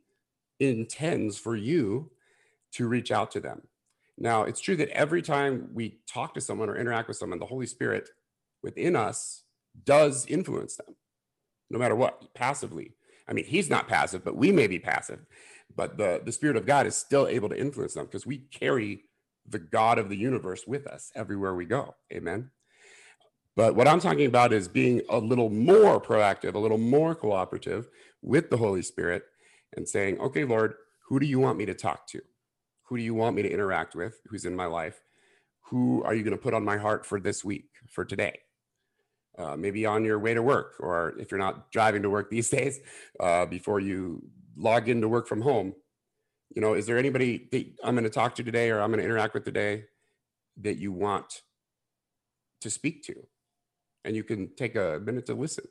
[0.61, 2.11] intends for you
[2.73, 3.63] to reach out to them.
[4.19, 7.47] Now, it's true that every time we talk to someone or interact with someone, the
[7.47, 8.11] Holy Spirit
[8.63, 9.43] within us
[9.85, 10.95] does influence them
[11.73, 12.93] no matter what, passively.
[13.27, 15.21] I mean, he's not passive, but we may be passive.
[15.77, 19.05] But the, the Spirit of God is still able to influence them because we carry
[19.49, 21.95] the God of the universe with us everywhere we go.
[22.13, 22.51] Amen.
[23.57, 27.89] But what I'm talking about is being a little more proactive, a little more cooperative
[28.23, 29.25] with the Holy Spirit
[29.77, 30.75] and saying, okay, Lord,
[31.09, 32.23] who do you want me to talk to?
[32.85, 34.21] Who do you want me to interact with?
[34.29, 35.03] Who's in my life?
[35.71, 38.39] Who are you going to put on my heart for this week, for today?
[39.39, 42.49] uh, maybe on your way to work, or if you're not driving to work these
[42.59, 42.81] days,
[43.21, 44.23] uh, before you
[44.57, 45.75] log in to work from home.
[46.55, 48.99] You know, is there anybody that I'm going to talk to today or I'm going
[48.99, 49.85] to interact with today
[50.61, 51.43] that you want
[52.61, 53.15] to speak to?
[54.05, 55.65] And you can take a minute to listen,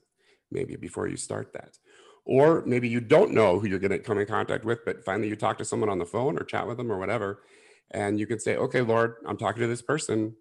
[0.49, 1.77] maybe before you start that.
[2.25, 5.27] Or maybe you don't know who you're going to come in contact with, but finally
[5.27, 7.43] you talk to someone on the phone or chat with them or whatever.
[7.91, 10.35] And you can say, okay, Lord, I'm talking to this person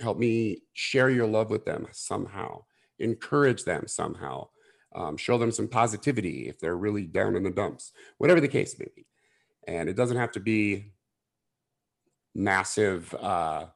[0.00, 2.62] help me share your love with them somehow
[2.98, 4.46] encourage them somehow
[4.94, 8.78] um, show them some positivity if they're really down in the dumps whatever the case
[8.78, 9.06] may be.
[9.66, 10.92] And it doesn't have to be
[12.34, 13.66] massive uh,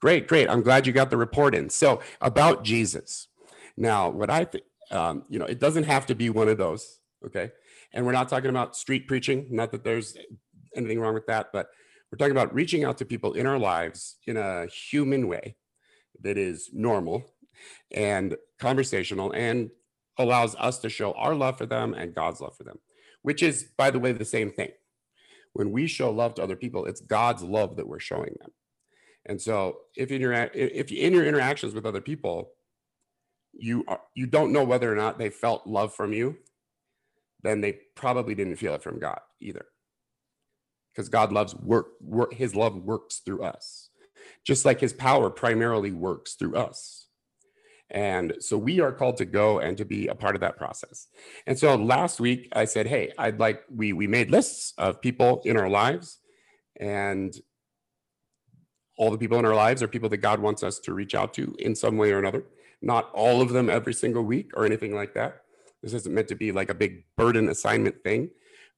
[0.00, 0.48] great great.
[0.48, 1.70] I'm glad you got the report in.
[1.70, 3.28] So about jesus.
[3.76, 7.00] Now what i think um, you know it doesn't have to be one of those
[7.24, 7.50] okay?
[7.92, 10.16] And we're not talking about street preaching, not that there's
[10.76, 11.68] anything wrong with that, but
[12.10, 15.56] we're talking about reaching out to people in our lives in a human way
[16.22, 17.24] that is normal
[17.92, 19.70] and conversational and
[20.22, 22.78] allows us to show our love for them and God's love for them,
[23.22, 24.70] which is, by the way, the same thing.
[25.52, 28.50] When we show love to other people, it's God's love that we're showing them.
[29.26, 32.52] And so, if in your if in your interactions with other people,
[33.52, 36.36] you are, you don't know whether or not they felt love from you,
[37.42, 39.66] then they probably didn't feel it from God either.
[40.92, 43.90] Because God loves work, work his love works through us.
[44.44, 46.99] Just like his power primarily works through us.
[47.90, 51.08] And so we are called to go and to be a part of that process.
[51.46, 55.42] And so last week I said, "Hey, I'd like we we made lists of people
[55.44, 56.18] in our lives
[56.78, 57.34] and
[59.00, 61.32] all the people in our lives are people that God wants us to reach out
[61.34, 62.44] to in some way or another.
[62.82, 65.42] Not all of them every single week or anything like that.
[65.82, 68.28] This isn't meant to be like a big burden assignment thing,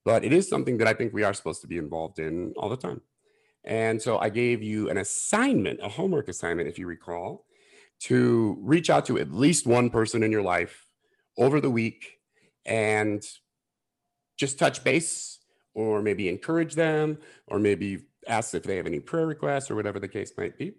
[0.04, 2.68] but it is something that I think we are supposed to be involved in all
[2.68, 3.00] the time.
[3.64, 7.44] And so I gave you an assignment, a homework assignment, if you recall,
[8.02, 10.86] to reach out to at least one person in your life
[11.38, 12.18] over the week
[12.66, 13.24] and
[14.36, 15.38] just touch base
[15.74, 20.00] or maybe encourage them or maybe ask if they have any prayer requests or whatever
[20.00, 20.72] the case might be.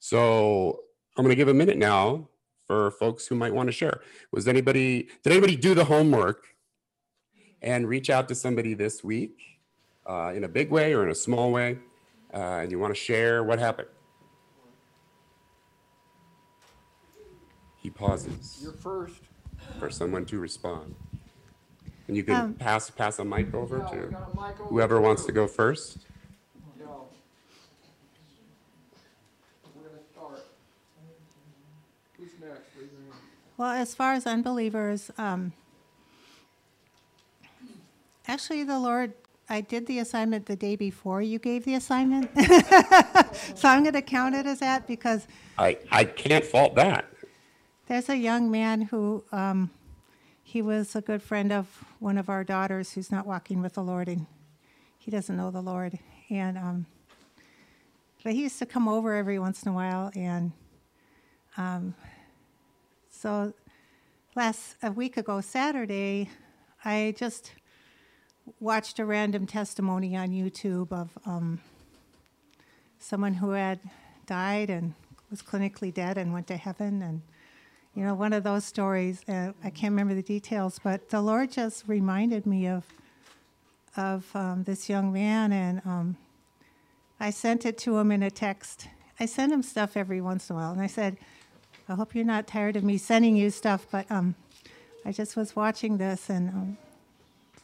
[0.00, 0.80] So
[1.16, 2.28] I'm going to give a minute now
[2.66, 4.00] for folks who might want to share.
[4.32, 6.44] Was anybody, did anybody do the homework
[7.60, 9.38] and reach out to somebody this week
[10.06, 11.78] uh, in a big way or in a small way?
[12.32, 13.88] Uh, and you want to share what happened?
[17.82, 18.60] He pauses.
[18.62, 19.20] You're first.
[19.78, 20.94] For someone to respond.
[22.08, 23.96] And you can Um, pass pass a mic over Yeah, to
[24.34, 25.98] mic over whoever wants to go first.
[26.78, 26.86] Yeah.
[29.74, 30.44] We're gonna start.
[32.18, 32.60] Who's next?
[32.76, 33.14] Raise your hand.
[33.56, 35.52] Well, as far as unbelievers, um,
[38.26, 39.14] actually, the Lord,
[39.48, 42.30] I did the assignment the day before you gave the assignment.
[43.56, 45.26] so I'm going to count it as that because
[45.58, 47.11] I I can't fault that.
[47.92, 49.68] There's a young man who um,
[50.42, 51.66] he was a good friend of
[51.98, 54.24] one of our daughters who's not walking with the Lord, and
[54.96, 55.98] he doesn't know the Lord.
[56.30, 56.86] And um,
[58.24, 60.52] but he used to come over every once in a while, and
[61.58, 61.94] um,
[63.10, 63.52] so
[64.34, 66.30] last a week ago Saturday,
[66.86, 67.52] I just
[68.58, 71.60] watched a random testimony on YouTube of um,
[72.98, 73.80] someone who had
[74.24, 74.94] died and
[75.30, 77.20] was clinically dead and went to heaven and
[77.94, 81.50] you know one of those stories uh, i can't remember the details but the lord
[81.50, 82.84] just reminded me of
[83.96, 86.16] of um, this young man and um,
[87.20, 88.88] i sent it to him in a text.
[89.20, 91.16] I send him stuff every once in a while and i said
[91.88, 94.34] i hope you're not tired of me sending you stuff but um,
[95.04, 96.78] i just was watching this and um,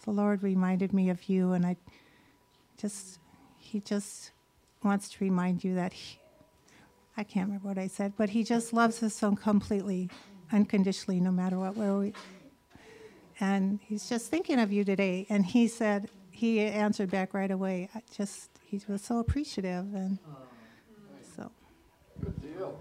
[0.05, 1.76] the lord reminded me of you and i
[2.79, 3.18] just
[3.57, 4.31] he just
[4.83, 6.18] wants to remind you that he,
[7.19, 10.09] I can't remember what I said, but he just loves us so completely,
[10.53, 12.14] unconditionally, no matter what, where we.
[13.41, 15.27] And he's just thinking of you today.
[15.29, 17.91] And he said, he answered back right away.
[17.93, 19.93] I just, he was so appreciative.
[19.95, 20.21] And
[21.37, 21.51] so,
[22.23, 22.81] Good deal.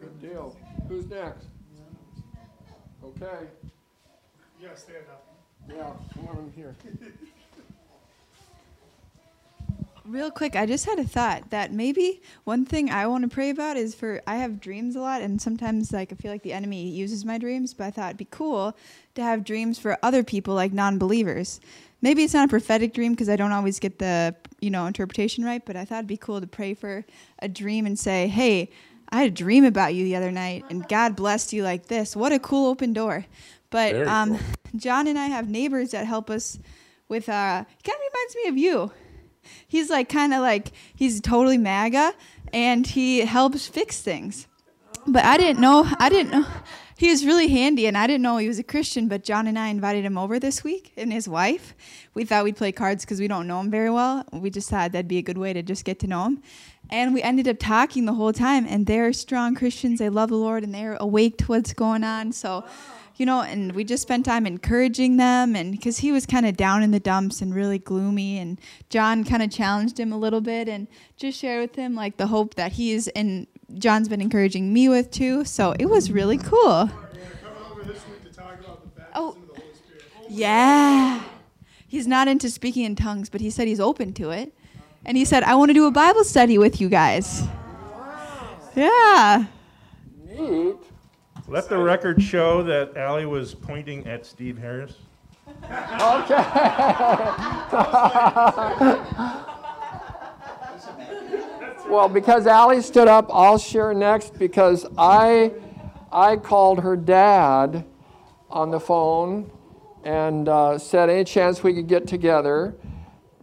[0.00, 0.56] Good deal.
[0.88, 1.46] Who's next?
[3.04, 3.46] Okay.
[4.60, 5.24] Yeah, stand up.
[5.68, 6.74] Yeah, come on here.
[10.08, 13.50] Real quick, I just had a thought that maybe one thing I want to pray
[13.50, 16.54] about is for I have dreams a lot, and sometimes like I feel like the
[16.54, 17.74] enemy uses my dreams.
[17.74, 18.74] But I thought it'd be cool
[19.16, 21.60] to have dreams for other people, like non-believers.
[22.00, 25.44] Maybe it's not a prophetic dream because I don't always get the you know interpretation
[25.44, 25.62] right.
[25.62, 27.04] But I thought it'd be cool to pray for
[27.40, 28.70] a dream and say, "Hey,
[29.10, 32.16] I had a dream about you the other night, and God blessed you like this.
[32.16, 33.26] What a cool open door!"
[33.68, 34.38] But um.
[34.76, 36.58] John and I have neighbors that help us
[37.08, 37.28] with.
[37.28, 38.92] Uh, kind of reminds me of you
[39.66, 42.14] he's like kind of like he's totally MAGA
[42.52, 44.46] and he helps fix things.
[45.06, 46.46] But I didn't know I didn't know
[46.98, 49.06] he was really handy and I didn't know he was a Christian.
[49.06, 51.74] But John and I invited him over this week and his wife.
[52.12, 54.24] We thought we'd play cards because we don't know him very well.
[54.32, 56.42] We just thought that'd be a good way to just get to know him.
[56.90, 58.66] And we ended up talking the whole time.
[58.68, 60.00] And they're strong Christians.
[60.00, 62.32] They love the Lord and they're awake to what's going on.
[62.32, 62.64] So
[63.18, 66.56] you know, and we just spent time encouraging them, and because he was kind of
[66.56, 68.58] down in the dumps and really gloomy, and
[68.90, 72.28] John kind of challenged him a little bit and just shared with him like the
[72.28, 75.44] hope that he's and John's been encouraging me with too.
[75.44, 76.86] So it was really cool.
[76.86, 79.28] We're coming over this week to talk about the baptism Oh.
[79.30, 80.04] of the Holy Spirit.
[80.30, 81.22] Yeah,
[81.86, 84.54] he's not into speaking in tongues, but he said he's open to it,
[85.04, 87.42] and he said I want to do a Bible study with you guys.
[88.76, 89.46] Yeah.
[90.24, 90.76] Neat.
[91.50, 94.92] Let the record show that Allie was pointing at Steve Harris.
[95.48, 95.64] Okay.
[101.88, 105.54] well, because Allie stood up, I'll share next because I,
[106.12, 107.86] I called her dad
[108.50, 109.50] on the phone
[110.04, 112.74] and uh, said any chance we could get together.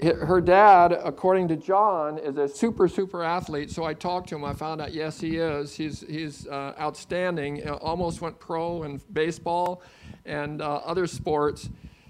[0.02, 3.72] Her dad, according to John, is a super, super athlete.
[3.72, 4.44] So I talked to him.
[4.44, 5.74] I found out, yes, he is.
[5.74, 7.68] He's, he's uh, outstanding.
[7.70, 9.82] Almost went pro in baseball
[10.26, 11.70] and uh, other sports,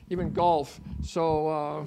[0.10, 0.80] even golf.
[1.04, 1.86] So uh,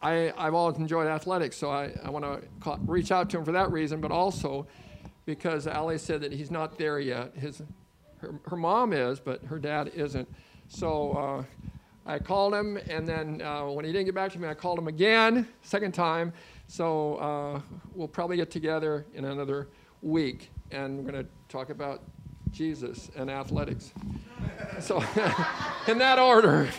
[0.00, 3.52] I, I've always enjoyed athletics, so I, I want to reach out to him for
[3.52, 4.66] that reason, but also
[5.26, 7.34] because Allie said that he's not there yet.
[7.36, 7.60] His,
[8.18, 10.28] her, her mom is, but her dad isn't.
[10.68, 11.44] So uh,
[12.10, 14.80] I called him, and then uh, when he didn't get back to me, I called
[14.80, 16.32] him again, second time.
[16.66, 17.60] So uh,
[17.94, 19.68] we'll probably get together in another
[20.02, 22.02] week, and we're going to talk about
[22.50, 23.92] Jesus and athletics.
[24.80, 24.96] So,
[25.86, 26.68] in that order.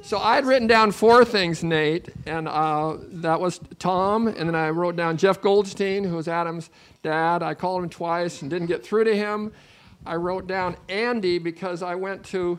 [0.00, 4.54] So I had written down four things, Nate, and uh, that was Tom, and then
[4.54, 6.70] I wrote down Jeff Goldstein, who was Adam's
[7.02, 7.42] dad.
[7.42, 9.52] I called him twice and didn't get through to him.
[10.06, 12.58] I wrote down Andy because I went to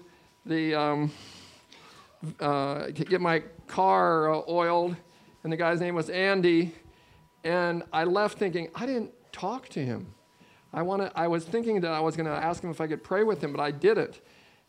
[0.49, 1.11] the um,
[2.39, 4.95] uh, get my car uh, oiled,
[5.43, 6.73] and the guy's name was Andy,
[7.43, 10.07] and I left thinking I didn't talk to him.
[10.73, 13.03] I want I was thinking that I was going to ask him if I could
[13.03, 14.19] pray with him, but I didn't.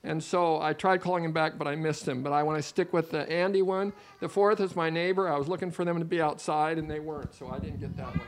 [0.03, 2.23] And so I tried calling him back, but I missed him.
[2.23, 3.93] But I want to stick with the Andy one.
[4.21, 5.29] The fourth is my neighbor.
[5.29, 7.97] I was looking for them to be outside, and they weren't, so I didn't get
[7.97, 8.27] that one.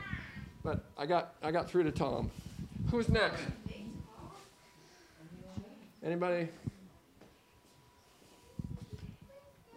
[0.63, 2.31] But I got I got through to Tom.
[2.91, 3.41] Who's next?
[6.03, 6.49] Anybody?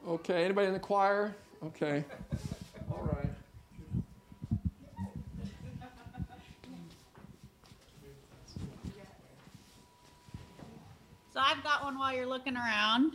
[0.07, 0.45] Okay.
[0.45, 1.35] Anybody in the choir?
[1.65, 2.05] Okay.
[2.93, 3.29] All right.
[11.33, 13.15] So I've got one while you're looking around.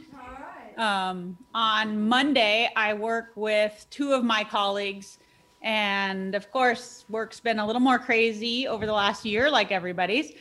[0.77, 5.17] Um, on Monday, I work with two of my colleagues.
[5.61, 10.33] And of course, work's been a little more crazy over the last year, like everybody's.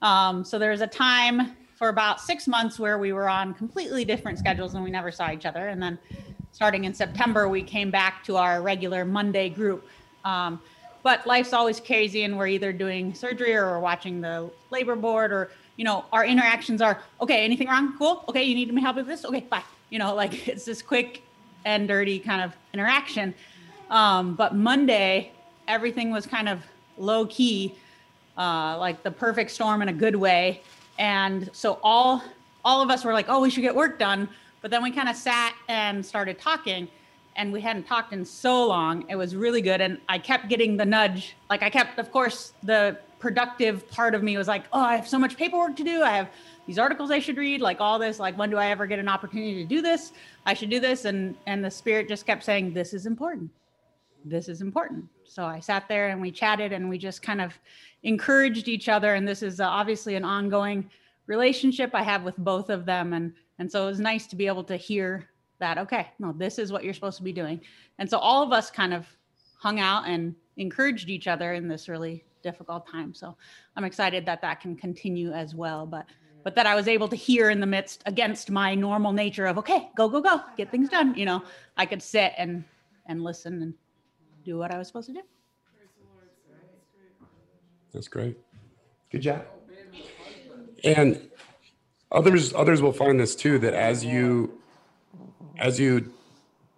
[0.00, 4.36] Um, so there's a time for about six months where we were on completely different
[4.36, 5.68] schedules and we never saw each other.
[5.68, 5.96] And then
[6.50, 9.86] starting in September, we came back to our regular Monday group.
[10.24, 10.60] Um,
[11.04, 15.30] but life's always crazy, and we're either doing surgery or we're watching the labor board,
[15.30, 17.44] or you know, our interactions are okay.
[17.44, 17.96] Anything wrong?
[17.96, 18.24] Cool.
[18.28, 19.24] Okay, you need me help with this?
[19.24, 19.62] Okay, bye.
[19.90, 21.22] You know, like it's this quick
[21.64, 23.32] and dirty kind of interaction.
[23.88, 25.30] Um, but Monday,
[25.68, 26.60] everything was kind of
[26.98, 27.76] low key,
[28.36, 30.62] uh, like the perfect storm in a good way.
[30.98, 32.22] And so all
[32.64, 34.28] all of us were like, oh, we should get work done.
[34.60, 36.88] But then we kind of sat and started talking,
[37.36, 39.08] and we hadn't talked in so long.
[39.08, 41.36] It was really good, and I kept getting the nudge.
[41.48, 45.08] Like I kept, of course, the productive part of me was like, oh, I have
[45.08, 46.02] so much paperwork to do.
[46.02, 46.28] I have
[46.66, 48.18] these articles I should read, like all this.
[48.18, 50.12] Like when do I ever get an opportunity to do this?
[50.46, 53.50] I should do this, and and the spirit just kept saying, this is important.
[54.24, 55.08] This is important.
[55.24, 57.56] So I sat there and we chatted, and we just kind of
[58.02, 59.14] encouraged each other.
[59.14, 60.90] And this is uh, obviously an ongoing
[61.26, 64.46] relationship I have with both of them, and and so it was nice to be
[64.46, 65.28] able to hear
[65.58, 67.60] that, okay, no, this is what you're supposed to be doing.
[67.98, 69.06] And so all of us kind of
[69.58, 73.12] hung out and encouraged each other in this really difficult time.
[73.12, 73.36] So
[73.76, 75.86] I'm excited that that can continue as well.
[75.86, 76.06] But
[76.44, 79.58] but that I was able to hear in the midst against my normal nature of
[79.58, 81.14] okay, go go go, get things done.
[81.14, 81.42] You know,
[81.76, 82.64] I could sit and
[83.06, 83.74] and listen and
[84.44, 85.22] do what I was supposed to do.
[87.98, 88.38] That's great.
[89.10, 89.44] Good job.
[90.84, 91.20] And
[92.12, 94.60] others others will find this too that as you
[95.58, 96.12] as you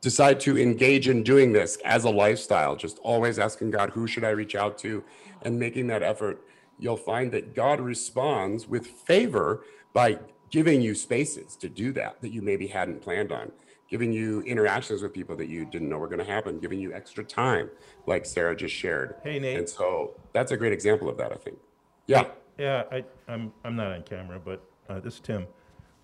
[0.00, 4.24] decide to engage in doing this as a lifestyle, just always asking God, who should
[4.24, 5.04] I reach out to,
[5.42, 6.40] and making that effort,
[6.78, 9.62] you'll find that God responds with favor
[9.92, 10.18] by
[10.48, 13.52] giving you spaces to do that that you maybe hadn't planned on,
[13.90, 16.94] giving you interactions with people that you didn't know were going to happen, giving you
[16.94, 17.68] extra time,
[18.06, 19.16] like Sarah just shared.
[19.24, 19.58] Hey, Nate.
[19.58, 21.58] And so that's a great example of that, I think.
[22.06, 22.26] Yeah.
[22.56, 25.46] Yeah, I, I'm, I'm not on camera, but uh, this is Tim.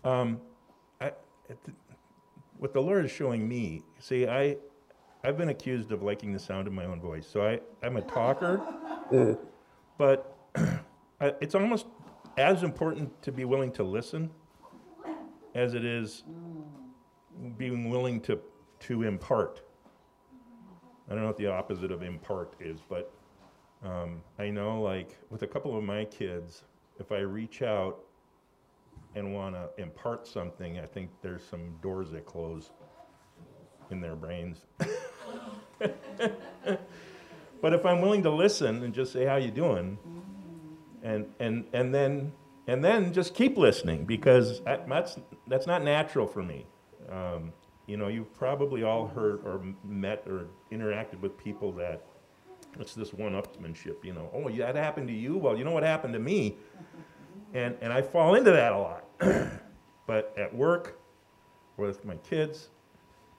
[0.05, 0.41] Um,
[1.01, 1.13] I,
[2.59, 4.57] what the Lord is showing me, see, I,
[5.23, 7.27] I've been accused of liking the sound of my own voice.
[7.27, 8.61] So I, I'm a talker,
[9.97, 10.37] but
[11.21, 11.87] I- it's almost
[12.37, 14.31] as important to be willing to listen
[15.55, 16.25] as it is
[17.57, 18.39] being willing to,
[18.81, 19.63] to impart.
[21.09, 23.13] I don't know what the opposite of impart is, but
[23.85, 26.65] um, I know, like, with a couple of my kids,
[26.99, 28.01] if I reach out
[29.15, 32.71] and want to impart something, I think there's some doors that close
[33.91, 34.65] in their brains.
[35.79, 39.99] but if I'm willing to listen and just say, "How you doing?"
[41.07, 42.33] and and and then
[42.67, 45.17] and then just keep listening because that, that's
[45.47, 46.67] that's not natural for me.
[47.11, 47.53] Um,
[47.87, 52.05] you know, you've probably all heard or met or interacted with people that
[52.81, 54.05] it's this one-upsmanship.
[54.05, 55.37] You know, oh, that happened to you.
[55.37, 56.57] Well, you know what happened to me,
[57.55, 59.05] and and I fall into that a lot.
[60.07, 60.99] but at work,
[61.77, 62.69] with my kids,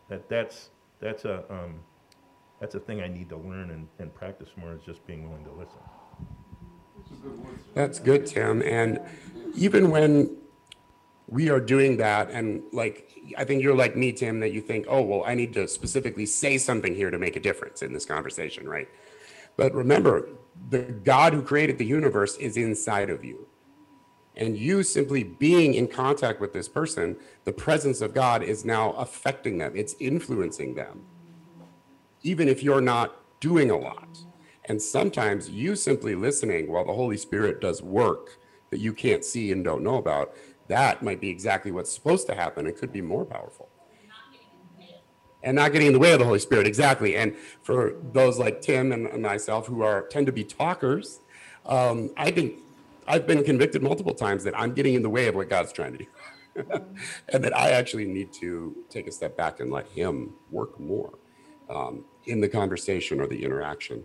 [0.09, 1.79] that that's that's a um,
[2.59, 5.45] that's a thing I need to learn and, and practice more is just being willing
[5.45, 5.79] to listen.
[7.73, 8.61] That's good, Tim.
[8.63, 8.99] And
[9.55, 10.35] even when
[11.27, 14.85] we are doing that, and like, I think you're like me, Tim, that you think,
[14.87, 18.05] oh, well, I need to specifically say something here to make a difference in this
[18.05, 18.87] conversation, right?
[19.57, 20.29] But remember,
[20.69, 23.47] the God who created the universe is inside of you.
[24.37, 28.91] And you simply being in contact with this person, the presence of God is now
[28.91, 31.05] affecting them, it's influencing them,
[32.21, 34.19] even if you're not doing a lot.
[34.65, 38.37] And sometimes you simply listening while the Holy Spirit does work
[38.69, 40.33] that you can't see and don't know about,
[40.67, 42.67] that might be exactly what's supposed to happen.
[42.67, 43.69] It could be more powerful.
[45.43, 47.15] And not getting in the way of the Holy Spirit, exactly.
[47.15, 51.19] And for those like Tim and myself who are tend to be talkers,
[51.65, 52.59] um, I think
[53.07, 55.93] I've been convicted multiple times that I'm getting in the way of what God's trying
[55.93, 56.05] to do.
[57.29, 61.13] and that I actually need to take a step back and let Him work more
[61.69, 64.03] um, in the conversation or the interaction.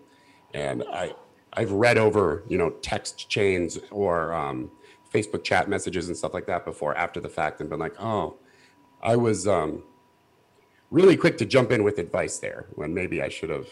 [0.55, 1.15] And I,
[1.55, 4.71] I've read over, you know, text chains or um,
[5.13, 8.37] Facebook chat messages and stuff like that before after the fact and been like, oh,
[9.03, 9.83] I was um,
[10.91, 13.67] really quick to jump in with advice there when maybe I should have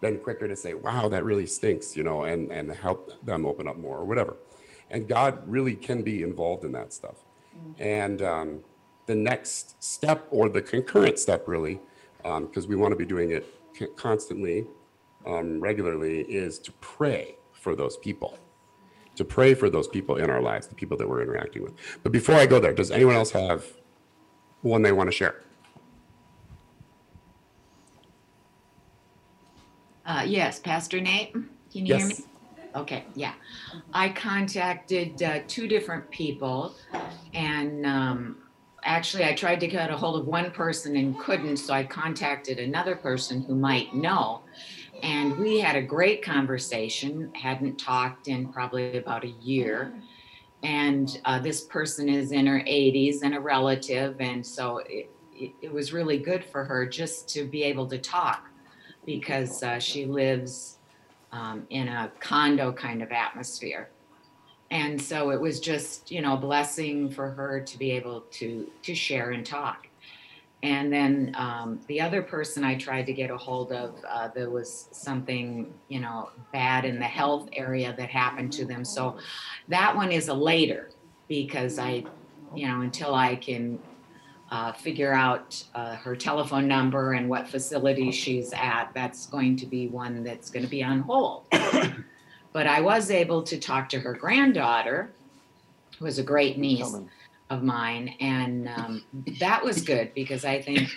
[0.00, 3.68] been quicker to say, wow, that really stinks, you know, and, and help them open
[3.68, 4.36] up more or whatever.
[4.90, 7.16] And God really can be involved in that stuff.
[7.78, 8.60] And um,
[9.06, 11.80] the next step or the concurrent step, really,
[12.22, 13.46] because um, we want to be doing it
[13.96, 14.66] constantly
[15.26, 18.38] um, regularly is to pray for those people,
[19.20, 21.74] to pray for those people in our lives, the people that we're interacting with.
[22.02, 23.66] But before I go there, does anyone else have
[24.62, 25.42] one they want to share?
[30.06, 32.00] Uh, yes, Pastor Nate, can you yes.
[32.00, 32.24] hear me?
[32.74, 33.34] Okay, yeah.
[33.92, 36.74] I contacted uh, two different people,
[37.34, 38.38] and um,
[38.82, 42.58] actually, I tried to get a hold of one person and couldn't, so I contacted
[42.58, 44.40] another person who might know.
[45.02, 49.92] And we had a great conversation, hadn't talked in probably about a year.
[50.62, 54.16] And uh, this person is in her 80s and a relative.
[54.20, 57.98] And so it, it, it, was really good for her just to be able to
[57.98, 58.46] talk
[59.06, 60.78] because uh, she lives
[61.32, 63.88] um, in a condo kind of atmosphere.
[64.70, 68.70] And so it was just, you know, a blessing for her to be able to
[68.82, 69.88] to share and talk.
[70.62, 74.50] And then um, the other person I tried to get a hold of, uh, there
[74.50, 78.84] was something, you know, bad in the health area that happened to them.
[78.84, 79.16] So
[79.68, 80.90] that one is a later
[81.28, 82.04] because I,
[82.54, 83.78] you know, until I can
[84.50, 89.66] uh, figure out uh, her telephone number and what facility she's at, that's going to
[89.66, 91.44] be one that's going to be on hold.
[92.52, 95.10] but I was able to talk to her granddaughter,
[95.98, 96.94] who was a great niece
[97.50, 99.04] of mine, and um,
[99.40, 100.88] that was good because I think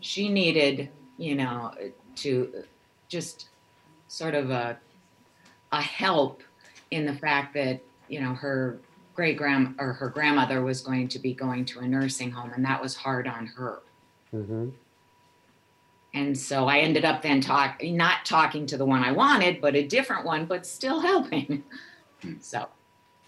[0.00, 1.72] she needed, you know,
[2.16, 2.64] to
[3.08, 3.48] just
[4.08, 4.76] sort of a
[5.72, 6.42] a help
[6.90, 8.78] in the fact that you know her
[9.14, 12.64] great grand or her grandmother was going to be going to a nursing home, and
[12.64, 13.78] that was hard on her.
[14.34, 14.70] Mm-hmm.
[16.12, 19.76] And so I ended up then talk not talking to the one I wanted, but
[19.76, 21.62] a different one, but still helping.
[22.40, 22.68] so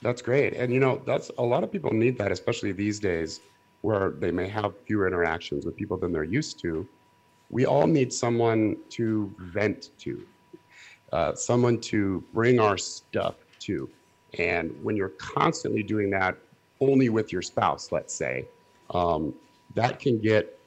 [0.02, 0.54] that's great.
[0.54, 3.40] And you know, that's a lot of people need that, especially these days
[3.82, 6.86] where they may have fewer interactions with people than they're used to.
[7.50, 10.26] We all need someone to vent to,
[11.12, 13.88] uh, someone to bring our stuff to.
[14.38, 16.36] And when you're constantly doing that
[16.80, 18.46] only with your spouse, let's say,
[18.90, 19.34] um,
[19.74, 20.58] that can get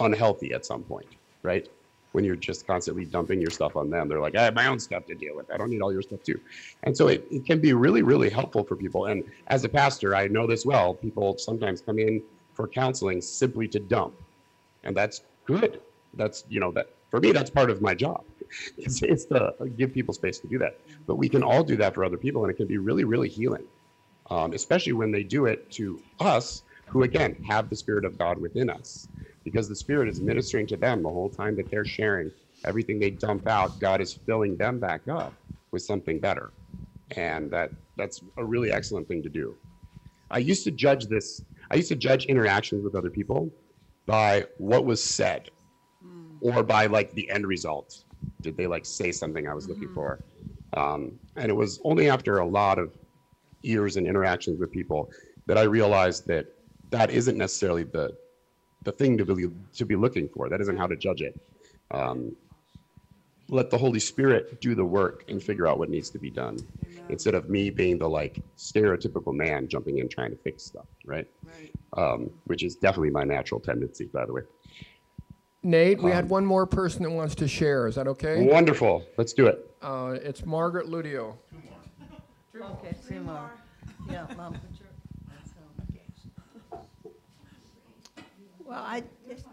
[0.00, 1.06] unhealthy at some point,
[1.42, 1.68] right?
[2.14, 4.08] When you're just constantly dumping your stuff on them.
[4.08, 5.50] They're like, I have my own stuff to deal with.
[5.50, 6.40] I don't need all your stuff too.
[6.84, 9.06] And so it, it can be really, really helpful for people.
[9.06, 10.94] And as a pastor, I know this well.
[10.94, 14.14] People sometimes come in for counseling simply to dump.
[14.84, 15.80] And that's good.
[16.14, 18.24] That's, you know, that for me, that's part of my job.
[18.78, 20.78] It's, it's to give people space to do that.
[21.08, 23.28] But we can all do that for other people, and it can be really, really
[23.28, 23.64] healing,
[24.30, 28.38] um, especially when they do it to us, who again have the Spirit of God
[28.38, 29.08] within us
[29.44, 32.30] because the Spirit is ministering to them the whole time that they're sharing.
[32.64, 35.34] Everything they dump out, God is filling them back up
[35.70, 36.52] with something better.
[37.16, 39.54] And that that's a really excellent thing to do.
[40.30, 43.50] I used to judge this, I used to judge interactions with other people
[44.06, 45.50] by what was said
[46.40, 48.04] or by like the end result.
[48.40, 50.20] Did they like say something I was looking for?
[50.76, 52.92] Um, and it was only after a lot of
[53.62, 55.10] years and interactions with people
[55.46, 56.46] that I realized that
[56.90, 58.16] that isn't necessarily the
[58.84, 60.48] the thing to be to be looking for.
[60.48, 61.38] That isn't how to judge it.
[61.90, 62.36] Um,
[63.48, 66.56] let the Holy Spirit do the work and figure out what needs to be done,
[67.10, 71.28] instead of me being the like stereotypical man jumping in trying to fix stuff, right?
[71.96, 74.42] Um, which is definitely my natural tendency, by the way.
[75.62, 77.86] Nate, we Um, had one more person that wants to share.
[77.86, 78.44] Is that okay?
[78.46, 79.04] Wonderful.
[79.16, 79.70] Let's do it.
[79.82, 81.34] Uh, it's Margaret Ludio.
[82.52, 83.50] Two Okay, two more.
[84.10, 84.88] Yeah, Mom, put your,
[85.28, 85.50] that's
[86.72, 86.86] all.
[88.74, 89.44] Well, I just,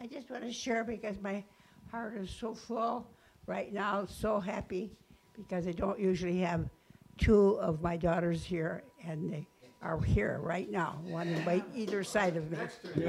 [0.00, 1.44] I just want to share because my
[1.92, 3.08] heart is so full
[3.46, 4.90] right now, so happy
[5.36, 6.68] because I don't usually have
[7.16, 9.46] two of my daughters here and they
[9.80, 12.58] are here right now, one on by either side of me.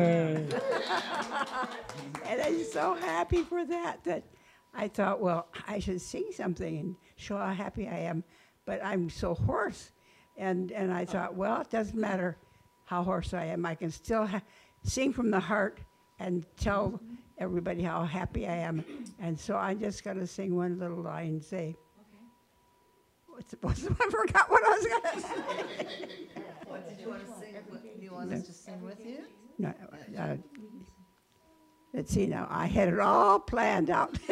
[2.27, 4.21] And I'm so happy for that, that
[4.71, 8.23] I thought, well, I should sing something and show how happy I am,
[8.67, 9.89] but I'm so hoarse.
[10.37, 12.37] And, and I thought, well, it doesn't matter
[12.83, 14.29] how hoarse I am, I can still
[14.85, 15.79] sing from the heart
[16.19, 16.99] and tell
[17.37, 18.83] everybody how happy I am.
[19.19, 21.75] And so I'm just going to sing one little line and say,
[23.27, 26.07] what's, what's, I forgot what I was going to say.
[26.67, 27.55] What did you want to sing?
[27.69, 29.19] What- Do you want us to sing with you?
[29.57, 29.73] No,
[30.17, 30.35] uh,
[31.95, 34.17] let's see now, I had it all planned out.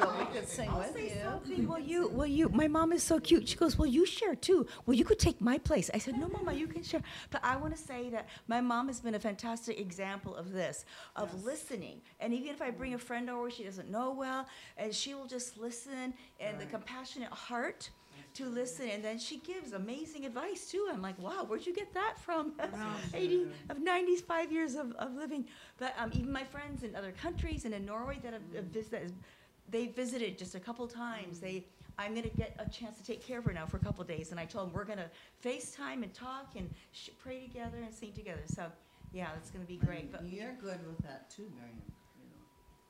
[0.00, 1.10] Well, we could sing with you.
[1.22, 3.46] Something, Well, you, well, you, my mom is so cute.
[3.46, 4.66] She goes, well, you share too.
[4.86, 5.90] Well, you could take my place.
[5.92, 7.02] I said, no, mama, you can share.
[7.30, 10.86] But I want to say that my mom has been a fantastic example of this,
[11.16, 12.00] of listening.
[12.20, 14.46] And even if I bring a friend over, she doesn't know well,
[14.78, 17.90] and she will just listen and the compassionate heart
[18.34, 18.88] to listen.
[18.88, 20.88] And then she gives amazing advice too.
[20.90, 22.52] I'm like, wow, where'd you get that from?
[23.14, 25.44] 80 of 95 years of, of living.
[25.78, 29.12] But um, even my friends in other countries and in Norway that have, have visited,
[29.70, 31.40] they visited just a couple times.
[31.40, 31.64] They,
[31.98, 34.30] I'm gonna get a chance to take care of her now for a couple days,
[34.30, 35.10] and I told them we're gonna
[35.44, 38.42] FaceTime and talk and sh- pray together and sing together.
[38.46, 38.64] So,
[39.12, 40.10] yeah, it's gonna be great.
[40.10, 41.82] But You're good with that too, Miriam.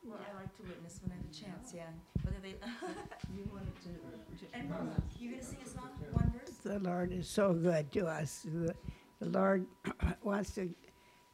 [0.05, 1.72] You well, I like to witness when I have a chance.
[1.74, 1.90] Yeah,
[2.22, 2.55] whether they.
[3.36, 6.57] You wanted to, to- and Mama, you gonna sing a song, one verse?
[6.62, 8.44] The Lord is so good to us.
[8.44, 8.74] The
[9.20, 9.66] the Lord
[10.22, 10.68] wants to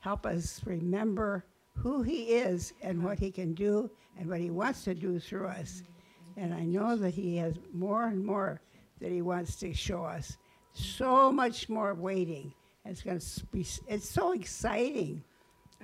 [0.00, 1.44] help us remember
[1.74, 5.46] who He is and what He can do and what He wants to do through
[5.46, 5.82] us.
[5.82, 6.40] Mm-hmm.
[6.40, 8.60] And I know that He has more and more
[9.00, 10.36] that He wants to show us.
[10.72, 11.36] So mm-hmm.
[11.36, 12.52] much more waiting.
[12.84, 13.66] It's going to be.
[13.88, 15.22] It's so exciting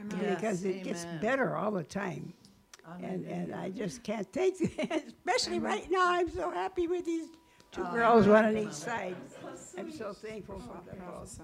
[0.08, 2.32] because Yes, it gets better all the time.
[3.02, 7.28] And, and I just can't take, it, especially right now, I'm so happy with these
[7.72, 9.16] two girls, one on each side.
[9.78, 11.38] I'm so thankful for them both.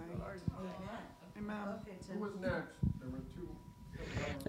[2.13, 2.77] Who was next?
[3.01, 3.49] There were two.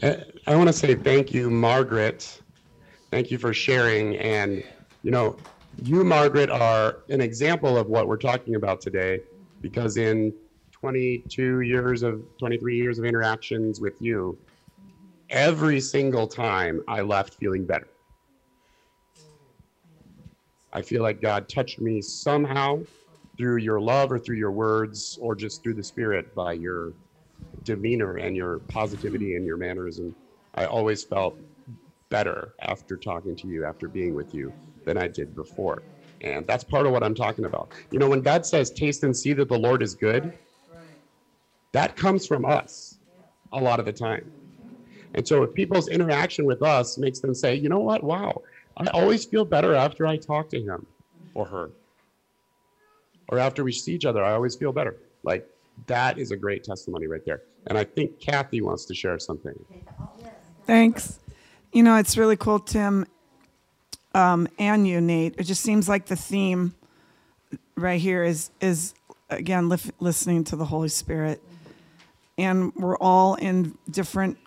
[0.03, 2.41] Uh, I want to say thank you, Margaret.
[3.09, 4.17] Thank you for sharing.
[4.17, 4.63] And,
[5.03, 5.37] you know,
[5.83, 9.21] you, Margaret, are an example of what we're talking about today
[9.61, 10.33] because in
[10.71, 14.37] 22 years of, 23 years of interactions with you,
[15.31, 17.87] every single time I left feeling better.
[20.73, 22.81] I feel like God touched me somehow
[23.37, 26.93] through your love or through your words or just through the Spirit by your
[27.63, 30.13] demeanor and your positivity and your mannerism.
[30.55, 31.37] I always felt
[32.09, 34.53] better after talking to you, after being with you,
[34.85, 35.81] than I did before.
[36.21, 37.71] And that's part of what I'm talking about.
[37.91, 40.33] You know, when God says, taste and see that the Lord is good,
[41.73, 42.99] that comes from us
[43.53, 44.29] a lot of the time.
[45.13, 48.41] And so if people's interaction with us makes them say, you know what, wow,
[48.77, 50.85] I always feel better after I talk to him
[51.33, 51.71] or her.
[53.29, 54.97] Or after we see each other, I always feel better.
[55.23, 55.47] Like
[55.87, 57.43] that is a great testimony right there.
[57.67, 59.53] And I think Kathy wants to share something.
[60.65, 61.19] Thanks.
[61.73, 63.05] You know, it's really cool, Tim,
[64.13, 65.35] um, and you, Nate.
[65.37, 66.75] It just seems like the theme
[67.75, 68.93] right here is is
[69.29, 71.41] again lif- listening to the Holy Spirit,
[72.37, 74.37] and we're all in different.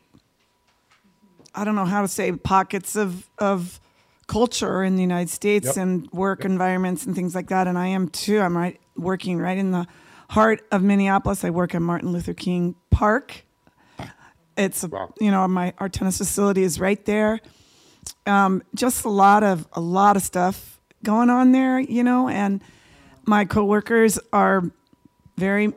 [1.54, 3.80] I don't know how to say pockets of of
[4.26, 5.76] culture in the United States Yep.
[5.76, 7.66] and work environments and things like that.
[7.66, 8.40] And I am too.
[8.40, 9.86] I'm right working right in the
[10.30, 11.44] heart of Minneapolis.
[11.44, 13.44] I work at Martin Luther King Park.
[14.56, 15.12] It's a, Wow.
[15.20, 17.40] you know my our tennis facility is right there.
[18.26, 22.62] Um, just a lot of a lot of stuff going on there, you know, and
[23.26, 24.62] my coworkers are
[25.36, 25.72] very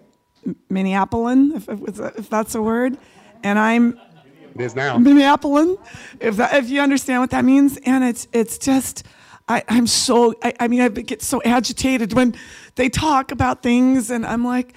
[0.70, 2.98] Minneapolis, if, if that's a word,
[3.44, 4.00] and I'm
[4.60, 4.98] It is now.
[4.98, 5.78] Minneapolis,
[6.20, 7.78] if that, if you understand what that means.
[7.86, 9.04] And it's it's just
[9.48, 12.36] I, I'm so I, I mean I get so agitated when
[12.76, 14.74] they talk about things and I'm like,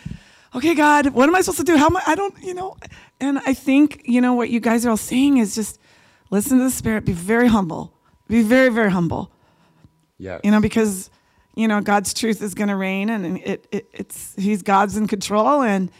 [0.54, 1.76] okay, God, what am I supposed to do?
[1.76, 2.76] How am I I don't, you know,
[3.20, 5.78] and I think, you know, what you guys are all saying is just
[6.30, 7.92] listen to the spirit, be very humble.
[8.28, 9.32] Be very, very humble.
[10.18, 10.40] Yes.
[10.44, 11.10] You know, because
[11.56, 15.08] you know, God's truth is going to reign and it, it, it's, he's God's in
[15.08, 15.62] control.
[15.62, 15.90] And,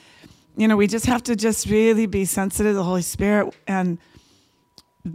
[0.60, 3.96] you know, we just have to just really be sensitive to the Holy Spirit and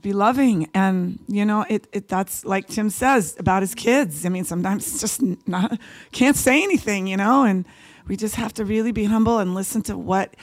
[0.01, 0.67] be loving.
[0.73, 4.25] And, you know, it, it, that's like Tim says about his kids.
[4.25, 5.79] I mean, sometimes it's just not,
[6.11, 7.63] can't say anything, you know, and
[8.07, 10.35] we just have to really be humble and listen to what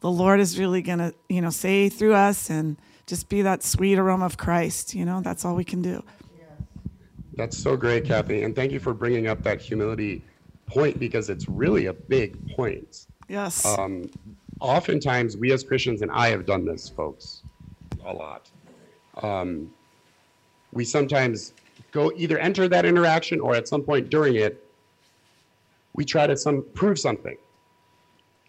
[0.00, 3.62] the Lord is really going to, you know, say through us and just be that
[3.62, 6.04] sweet aroma of Christ, you know, that's all we can do.
[7.32, 8.42] That's so great, Kathy.
[8.42, 10.22] And thank you for bringing up that humility
[10.66, 13.06] point because it's really a big point.
[13.30, 13.64] Yes.
[13.64, 14.10] Um,
[14.60, 17.42] oftentimes, we as Christians, and I have done this, folks,
[18.04, 18.50] a lot.
[19.22, 19.72] Um,
[20.72, 21.52] we sometimes
[21.92, 24.64] go either enter that interaction or at some point during it,
[25.94, 27.36] we try to some prove something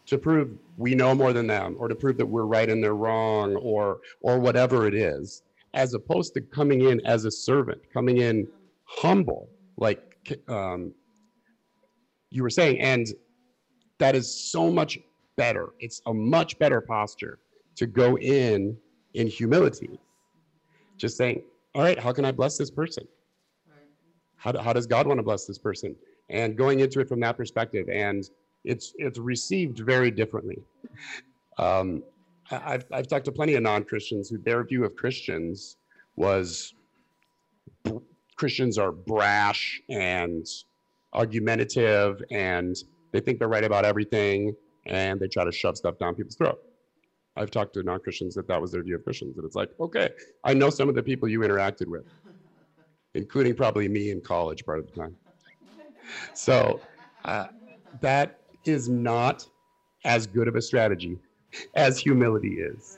[0.05, 2.95] to prove we know more than them or to prove that we're right and they're
[2.95, 5.41] wrong or or whatever it is
[5.73, 8.47] as opposed to coming in as a servant coming in
[8.83, 10.93] humble, like um,
[12.29, 12.79] you were saying.
[12.81, 13.07] And
[13.99, 14.99] that is so much
[15.41, 15.69] better.
[15.79, 17.39] It's a much better posture
[17.75, 18.77] to go in
[19.15, 19.99] in humility.
[20.97, 21.41] Just saying,
[21.73, 23.07] all right, how can I bless this person?
[24.35, 25.95] How, how does God want to bless this person?
[26.29, 27.89] And going into it from that perspective.
[27.89, 28.29] And
[28.63, 30.59] it's, it's received very differently.
[31.57, 32.03] Um,
[32.51, 35.77] I've, I've talked to plenty of non Christians who their view of Christians
[36.17, 36.75] was
[38.35, 40.45] Christians are brash and
[41.13, 42.75] argumentative and
[43.11, 44.55] they think they're right about everything
[44.85, 46.59] and they try to shove stuff down people's throat.
[47.37, 50.09] I've talked to non-Christians that that was their view of Christians, and it's like, okay,
[50.43, 52.05] I know some of the people you interacted with,
[53.13, 55.15] including probably me in college part of the time.
[56.33, 56.81] So
[57.23, 57.47] uh,
[58.01, 59.47] that is not
[60.03, 61.17] as good of a strategy
[61.75, 62.97] as humility is.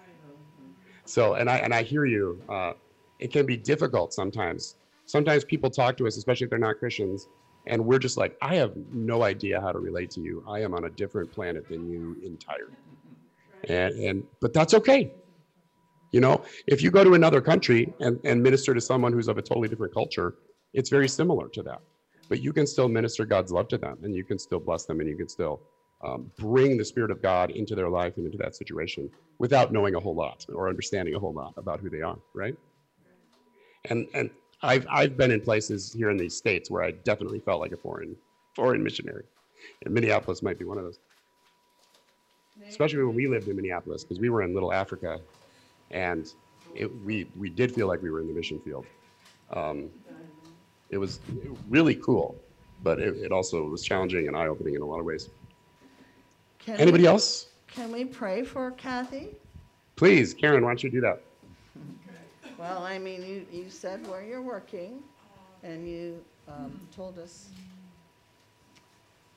[1.06, 2.42] So, and I and I hear you.
[2.50, 2.74] Uh,
[3.20, 7.28] it can be difficult sometimes sometimes people talk to us, especially if they're not Christians,
[7.66, 10.44] and we're just like, I have no idea how to relate to you.
[10.48, 12.74] I am on a different planet than you entirely.
[13.70, 15.12] And, and but that's okay.
[16.12, 19.38] You know, if you go to another country and, and minister to someone who's of
[19.38, 20.36] a totally different culture,
[20.74, 21.82] it's very similar to that.
[22.30, 25.00] But you can still minister God's love to them and you can still bless them
[25.00, 25.62] and you can still
[26.04, 29.10] um, bring the Spirit of God into their life and into that situation
[29.40, 32.56] without knowing a whole lot or understanding a whole lot about who they are, right?
[33.90, 34.30] And, and
[34.64, 37.78] I've I've been in places here in these states where I definitely felt like a
[37.78, 38.16] foreign
[38.56, 39.26] foreign missionary,
[39.84, 41.00] and Minneapolis might be one of those.
[42.68, 45.20] Especially when we lived in Minneapolis, because we were in Little Africa,
[45.92, 46.32] and
[46.76, 48.86] it, we we did feel like we were in the mission field.
[49.52, 49.90] Um,
[50.90, 51.20] it was
[51.70, 52.36] really cool,
[52.84, 55.30] but it, it also was challenging and eye opening in a lot of ways.
[56.60, 57.48] Can Anybody we, else?
[57.68, 59.36] Can we pray for Kathy?
[59.96, 61.22] Please, Karen, why don't you do that?
[62.64, 65.04] Well, I mean, you, you said where you're working,
[65.64, 67.50] and you um, told us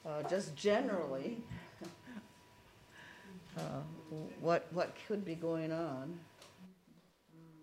[0.06, 1.38] uh, just generally
[3.58, 3.80] uh,
[4.40, 6.16] what, what could be going on.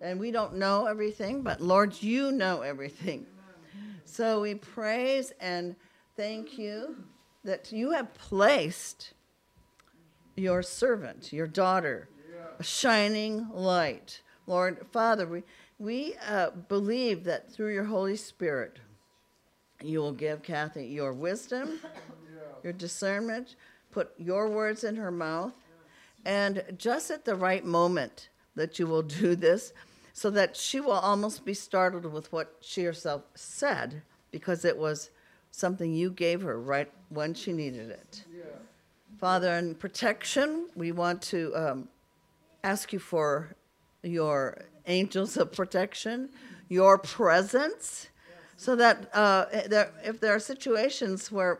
[0.02, 3.26] And we don't know everything, but Lord, you know everything.
[4.04, 5.78] So we praise and
[6.18, 6.98] thank you
[7.46, 9.14] that you have placed
[10.36, 12.10] your servant, your daughter,
[12.60, 15.44] a shining light Lord, Father, we,
[15.80, 18.80] we uh, believe that through your Holy Spirit,
[19.82, 21.80] you will give Kathy your wisdom,
[22.64, 23.56] your discernment,
[23.92, 25.54] put your words in her mouth,
[26.26, 29.74] and just at the right moment that you will do this,
[30.14, 35.10] so that she will almost be startled with what she herself said, because it was
[35.52, 38.24] something you gave her right when she needed it.
[38.36, 38.44] Yeah.
[39.20, 41.88] Father, in protection, we want to um,
[42.64, 43.56] ask you for
[44.04, 46.30] your angels of protection,
[46.70, 48.08] your presence,
[48.58, 51.60] so that uh, there, if there are situations where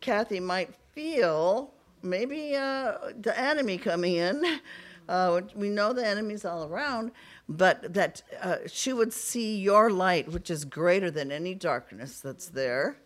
[0.00, 4.42] Kathy might feel maybe uh, the enemy coming in,
[5.08, 7.12] uh, we know the enemy's all around,
[7.48, 12.48] but that uh, she would see your light, which is greater than any darkness that's
[12.48, 12.96] there,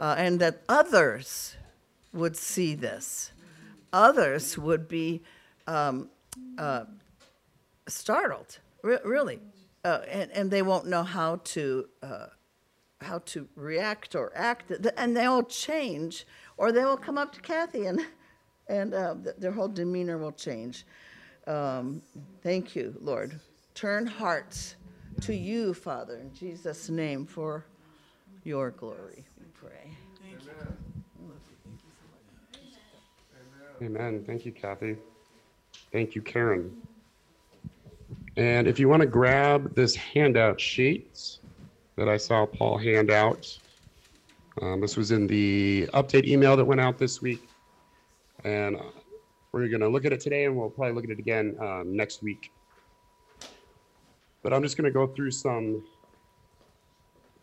[0.00, 1.56] uh, and that others
[2.12, 3.32] would see this.
[3.92, 5.22] Others would be
[5.66, 6.08] um,
[6.58, 6.84] uh,
[7.90, 9.40] startled, re- really,
[9.84, 12.26] uh, and, and they won't know how to uh,
[13.00, 16.26] how to react or act, and they will change,
[16.56, 18.00] or they will come up to Kathy and
[18.68, 20.84] and uh, their whole demeanor will change.
[21.46, 22.02] Um,
[22.42, 23.38] thank you, Lord.
[23.74, 24.76] Turn hearts
[25.22, 27.64] to you, Father, in Jesus' name, for
[28.44, 29.24] your glory.
[29.38, 29.96] We pray.
[33.82, 34.22] Amen.
[34.26, 34.96] Thank you, Kathy.
[35.90, 36.70] Thank you, Karen.
[38.40, 41.40] And if you want to grab this handout sheet
[41.96, 43.58] that I saw Paul hand out,
[44.62, 47.42] Um, this was in the update email that went out this week.
[48.44, 48.92] And uh,
[49.52, 51.94] we're going to look at it today and we'll probably look at it again um,
[51.94, 52.50] next week.
[54.42, 55.84] But I'm just going to go through some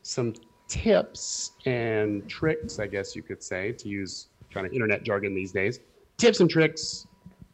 [0.02, 0.34] some
[0.68, 5.52] tips and tricks, I guess you could say, to use kind of internet jargon these
[5.52, 5.80] days.
[6.18, 7.06] Tips and tricks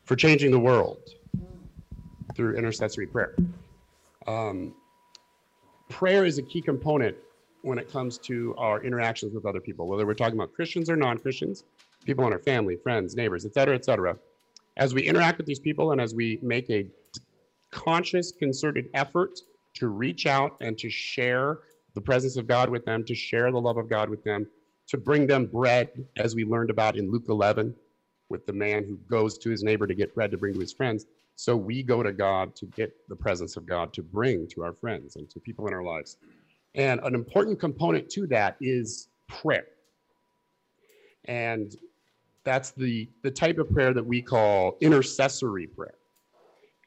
[0.05, 1.01] for changing the world
[2.35, 3.35] through intercessory prayer.
[4.27, 4.73] Um,
[5.89, 7.15] prayer is a key component
[7.61, 10.95] when it comes to our interactions with other people, whether we're talking about Christians or
[10.95, 11.63] non-Christians,
[12.05, 14.17] people in our family, friends, neighbors, et cetera, et cetera.
[14.77, 16.87] As we interact with these people and as we make a
[17.71, 19.39] conscious, concerted effort
[19.75, 21.59] to reach out and to share
[21.93, 24.47] the presence of God with them, to share the love of God with them,
[24.87, 27.73] to bring them bread, as we learned about in Luke 11,
[28.29, 30.73] with the man who goes to his neighbor to get bread to bring to his
[30.73, 31.05] friends.
[31.35, 34.73] So we go to God to get the presence of God to bring to our
[34.73, 36.17] friends and to people in our lives.
[36.75, 39.65] And an important component to that is prayer.
[41.25, 41.75] And
[42.43, 45.95] that's the, the type of prayer that we call intercessory prayer.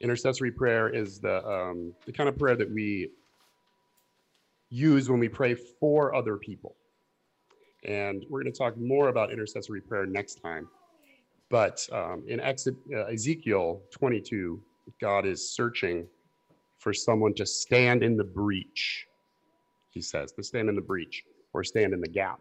[0.01, 3.11] Intercessory prayer is the, um, the kind of prayer that we
[4.69, 6.77] use when we pray for other people.
[7.85, 10.69] And we're going to talk more about intercessory prayer next time.
[11.49, 12.53] But um, in uh,
[13.13, 14.61] Ezekiel 22,
[15.01, 16.07] God is searching
[16.79, 19.07] for someone to stand in the breach
[19.97, 21.25] he says, to stand in the breach
[21.55, 22.39] or stand in the gap.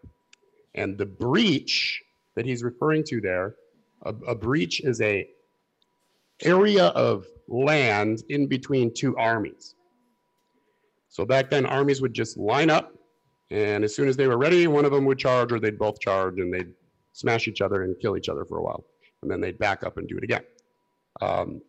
[0.76, 2.03] And the breach
[2.36, 3.56] that he's referring to there,
[4.03, 5.26] a, a breach is a
[6.41, 9.76] area of land in between two armies.
[11.08, 12.93] So back then, armies would just line up,
[13.51, 16.01] and as soon as they were ready, one of them would charge, or they'd both
[16.01, 16.74] charge, and they'd
[17.14, 18.84] smash each other and kill each other for a while,
[19.26, 20.43] and then they'd back up and do it again.
[21.21, 21.61] Um,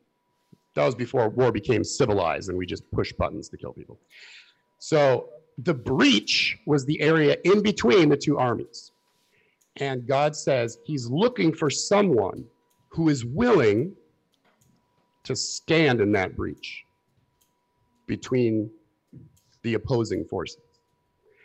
[0.75, 3.99] that was before war became civilized, and we just push buttons to kill people.
[4.79, 8.93] So the breach was the area in between the two armies.
[9.77, 12.45] And God says he's looking for someone
[12.89, 13.95] who is willing
[15.25, 16.85] to stand in that breach
[18.07, 18.71] between
[19.63, 20.61] the opposing forces.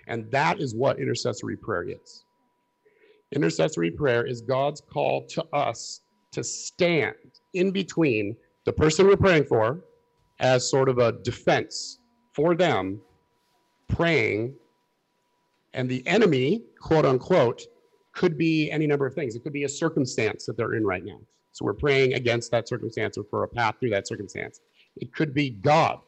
[0.07, 2.25] And that is what intercessory prayer is.
[3.33, 6.01] Intercessory prayer is God's call to us
[6.31, 7.15] to stand
[7.53, 9.81] in between the person we're praying for
[10.39, 11.99] as sort of a defense
[12.33, 13.01] for them
[13.87, 14.53] praying,
[15.73, 17.63] and the enemy, quote unquote,
[18.13, 19.35] could be any number of things.
[19.35, 21.19] It could be a circumstance that they're in right now.
[21.53, 24.61] So we're praying against that circumstance or for a path through that circumstance.
[24.97, 25.99] It could be God.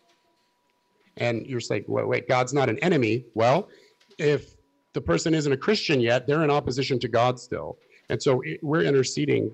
[1.17, 3.25] And you're saying, wait, wait, God's not an enemy.
[3.35, 3.69] Well,
[4.17, 4.52] if
[4.93, 7.77] the person isn't a Christian yet, they're in opposition to God still.
[8.09, 9.51] And so we're interceding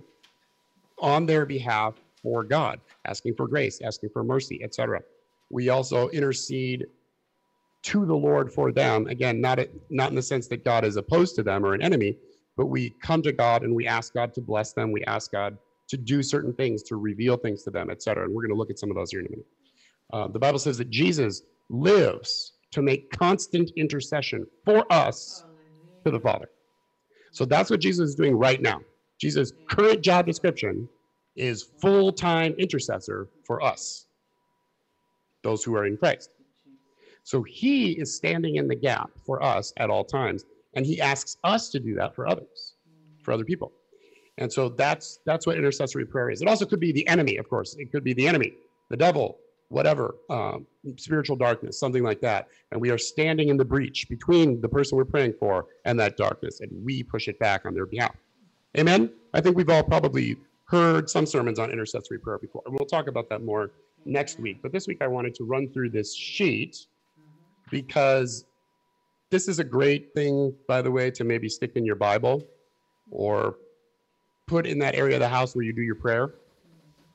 [0.99, 5.01] on their behalf for God, asking for grace, asking for mercy, etc.
[5.49, 6.85] We also intercede
[7.83, 9.07] to the Lord for them.
[9.07, 11.81] Again, not, a, not in the sense that God is opposed to them or an
[11.81, 12.17] enemy,
[12.57, 14.91] but we come to God and we ask God to bless them.
[14.91, 18.25] We ask God to do certain things, to reveal things to them, etc.
[18.25, 19.45] And we're going to look at some of those here in a minute.
[20.11, 25.43] Uh, the Bible says that Jesus lives to make constant intercession for us
[26.05, 26.49] to the Father.
[27.31, 28.81] So that's what Jesus is doing right now.
[29.19, 30.87] Jesus' current job description
[31.35, 34.07] is full time intercessor for us,
[35.43, 36.29] those who are in Christ.
[37.23, 40.45] So he is standing in the gap for us at all times.
[40.75, 42.75] And he asks us to do that for others,
[43.23, 43.71] for other people.
[44.37, 46.41] And so that's that's what intercessory prayer is.
[46.41, 47.75] It also could be the enemy, of course.
[47.77, 48.53] It could be the enemy,
[48.89, 49.37] the devil,
[49.69, 50.65] whatever, um,
[50.97, 52.47] spiritual darkness, something like that.
[52.71, 56.17] And we are standing in the breach between the person we're praying for and that
[56.17, 58.15] darkness, and we push it back on their behalf.
[58.77, 59.11] Amen.
[59.33, 63.07] I think we've all probably heard some sermons on intercessory prayer before, and we'll talk
[63.07, 63.71] about that more
[64.05, 64.57] next week.
[64.61, 66.85] But this week, I wanted to run through this sheet
[67.71, 68.45] because
[69.29, 72.43] this is a great thing, by the way, to maybe stick in your Bible
[73.11, 73.55] or
[74.47, 76.33] put in that area of the house where you do your prayer.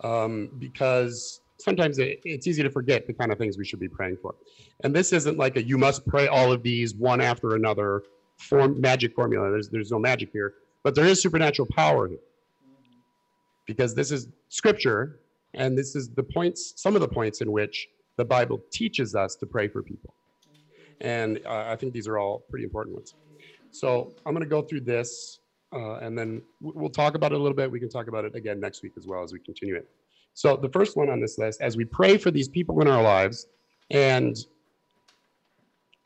[0.03, 3.89] Um, because sometimes it, it's easy to forget the kind of things we should be
[3.89, 4.35] praying for.
[4.85, 8.03] And this isn't like a you must pray all of these one after another
[8.39, 9.51] form magic formula.
[9.51, 12.19] There's there's no magic here, but there is supernatural power here.
[13.67, 15.21] Because this is scripture,
[15.55, 17.89] and this is the points, some of the points in which
[18.19, 20.13] the Bible teaches us to pray for people.
[21.01, 23.15] And uh, I think these are all pretty important ones.
[23.71, 25.41] So I'm going to go through this
[25.75, 27.69] uh, and then we'll talk about it a little bit.
[27.71, 29.89] We can talk about it again next week as well as we continue it.
[30.35, 33.03] So the first one on this list, as we pray for these people in our
[33.03, 33.47] lives,
[33.91, 34.37] and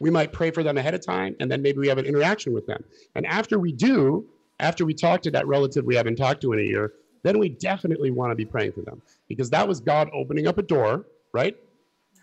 [0.00, 2.52] we might pray for them ahead of time, and then maybe we have an interaction
[2.52, 2.84] with them.
[3.14, 4.26] And after we do,
[4.60, 7.48] after we talk to that relative we haven't talked to in a year, then we
[7.48, 11.06] definitely want to be praying for them because that was God opening up a door,
[11.32, 11.56] right,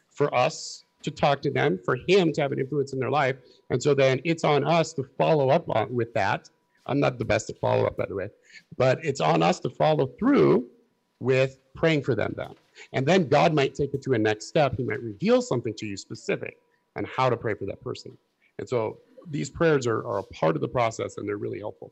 [0.10, 3.36] for us to talk to them, for him to have an influence in their life.
[3.70, 6.50] And so then it's on us to follow up on, with that.
[6.86, 8.30] I'm not the best at follow up, by the way,
[8.78, 10.68] but it's on us to follow through
[11.20, 12.54] with praying for them then.
[12.94, 14.76] And then God might take it to a next step.
[14.76, 16.58] He might reveal something to you specific
[16.96, 18.18] on how to pray for that person.
[18.60, 19.00] And so
[19.30, 21.92] these prayers are, are a part of the process and they're really helpful.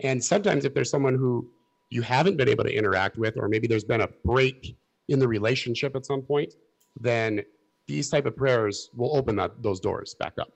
[0.00, 1.48] And sometimes if there's someone who
[1.90, 4.76] you haven't been able to interact with, or maybe there's been a break
[5.08, 6.54] in the relationship at some point,
[7.00, 7.42] then
[7.86, 10.52] these type of prayers will open that, those doors back up.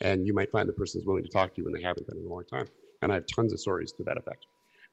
[0.00, 2.06] And you might find the person is willing to talk to you when they haven't
[2.06, 2.66] been in a long time.
[3.02, 4.46] And I have tons of stories to that effect.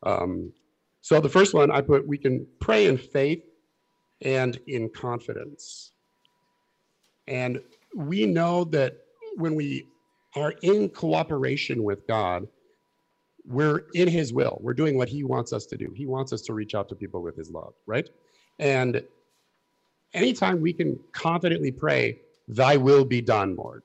[0.03, 0.51] Um,
[1.05, 3.43] so the first one I put, we can pray in faith
[4.23, 5.91] and in confidence.
[7.27, 7.61] And
[7.95, 8.97] we know that
[9.35, 9.85] when we
[10.35, 12.47] are in cooperation with God,
[13.45, 14.57] we're in his will.
[14.61, 15.93] We're doing what he wants us to do.
[15.95, 18.09] He wants us to reach out to people with his love, right?
[18.57, 19.03] And
[20.15, 23.83] anytime we can confidently pray, Thy will be done, Lord.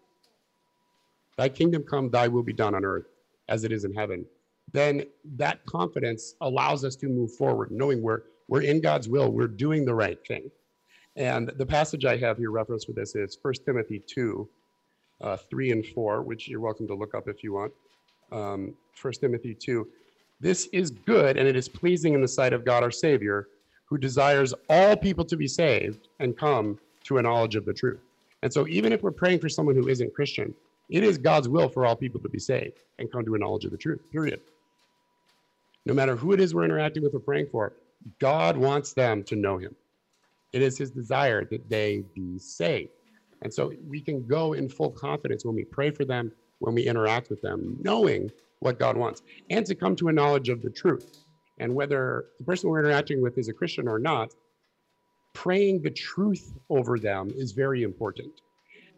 [1.36, 3.08] Thy kingdom come, Thy will be done on earth
[3.46, 4.24] as it is in heaven.
[4.72, 5.04] Then
[5.36, 9.84] that confidence allows us to move forward, knowing we're, we're in God's will, we're doing
[9.84, 10.50] the right thing.
[11.16, 14.48] And the passage I have here reference for this is 1 Timothy 2,
[15.22, 17.72] uh, 3 and 4, which you're welcome to look up if you want.
[18.32, 19.86] Um, 1 Timothy 2.
[20.40, 23.48] This is good and it is pleasing in the sight of God our Savior,
[23.84, 28.00] who desires all people to be saved and come to a knowledge of the truth.
[28.42, 30.54] And so, even if we're praying for someone who isn't Christian,
[30.88, 33.64] it is God's will for all people to be saved and come to a knowledge
[33.64, 34.40] of the truth, period.
[35.86, 37.74] No matter who it is we're interacting with or praying for,
[38.18, 39.74] God wants them to know Him.
[40.52, 42.90] It is His desire that they be saved.
[43.42, 46.86] And so we can go in full confidence when we pray for them, when we
[46.86, 50.70] interact with them, knowing what God wants, and to come to a knowledge of the
[50.70, 51.24] truth.
[51.58, 54.34] And whether the person we're interacting with is a Christian or not,
[55.32, 58.40] praying the truth over them is very important.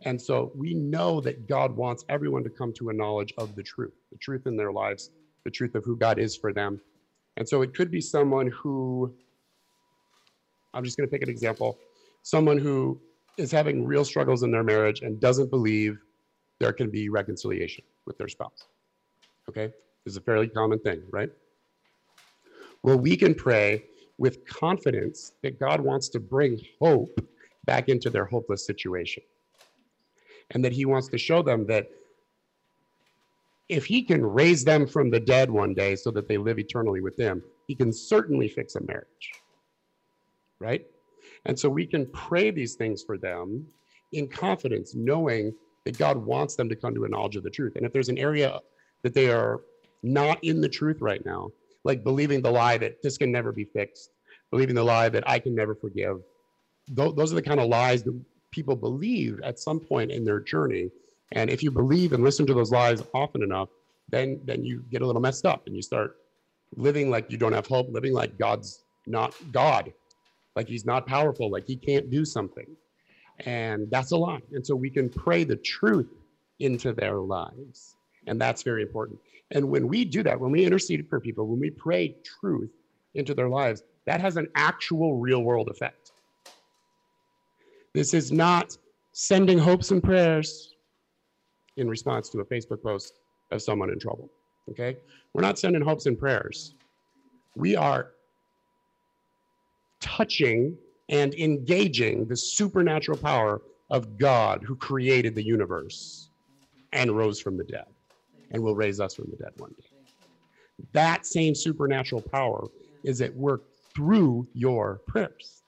[0.05, 3.63] And so we know that God wants everyone to come to a knowledge of the
[3.63, 5.11] truth, the truth in their lives,
[5.45, 6.81] the truth of who God is for them.
[7.37, 9.15] And so it could be someone who,
[10.75, 11.79] I'm just going to pick an example,
[12.23, 13.01] someone who
[13.39, 15.99] is having real struggles in their marriage and doesn't believe
[16.61, 18.67] there can be reconciliation with their spouse.
[19.49, 19.73] Okay?
[20.05, 21.31] This is a fairly common thing, right?
[22.83, 23.85] Well, we can pray
[24.19, 27.19] with confidence that God wants to bring hope
[27.65, 29.23] back into their hopeless situation.
[30.51, 31.89] And that He wants to show them that
[33.73, 37.01] if He can raise them from the dead one day so that they live eternally
[37.01, 39.33] with Him, He can certainly fix a marriage.
[40.61, 40.87] Right?
[41.47, 43.67] And so we can pray these things for them
[44.13, 45.53] in confidence, knowing
[45.85, 47.75] that God wants them to come to a knowledge of the truth.
[47.77, 48.61] And if there's an area
[49.03, 49.63] that they are
[50.03, 51.51] not in the truth right now,
[51.85, 54.11] like believing the lie that this can never be fixed,
[54.51, 56.19] believing the lie that I can never forgive,
[56.95, 58.21] th- those are the kind of lies that
[58.53, 60.91] people believe at some point in their journey.
[61.33, 63.69] And if you believe and listen to those lies often enough,
[64.09, 66.17] then then you get a little messed up and you start
[66.77, 69.93] living like you don't have hope, living like God's not God,
[70.57, 72.67] like he's not powerful, like he can't do something.
[73.41, 74.43] And that's a lie.
[74.53, 76.13] And so we can pray the truth
[76.61, 77.97] into their lives.
[78.27, 79.19] And that's very important.
[79.51, 82.71] And when we do that, when we intercede for people, when we pray truth
[83.15, 86.13] into their lives, that has an actual real world effect.
[87.95, 88.77] This is not
[89.13, 90.72] sending hopes and prayers
[91.77, 93.21] in response to a Facebook post
[93.51, 94.31] of someone in trouble.
[94.71, 94.97] Okay?
[95.33, 96.75] We're not sending hopes and prayers.
[97.57, 98.13] We are
[100.01, 100.77] touching
[101.09, 106.31] and engaging the supernatural power of God who created the universe
[106.93, 107.87] and rose from the dead
[108.51, 109.87] and will raise us from the dead one day.
[110.93, 112.67] That same supernatural power
[113.05, 113.63] is at work
[113.95, 115.63] through your prayers.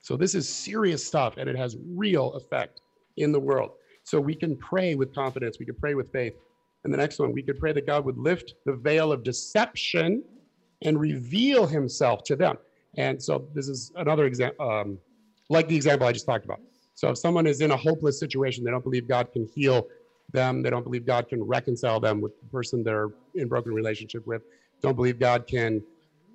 [0.00, 2.80] So this is serious stuff and it has real effect
[3.18, 3.72] in the world.
[4.08, 6.32] So we can pray with confidence, we can pray with faith.
[6.84, 10.22] And the next one, we could pray that God would lift the veil of deception
[10.82, 12.56] and reveal himself to them.
[12.96, 14.98] And so this is another example, um,
[15.50, 16.60] like the example I just talked about.
[16.94, 19.86] So if someone is in a hopeless situation, they don't believe God can heal
[20.32, 24.26] them, they don't believe God can reconcile them with the person they're in broken relationship
[24.26, 24.42] with,
[24.80, 25.82] don't believe God can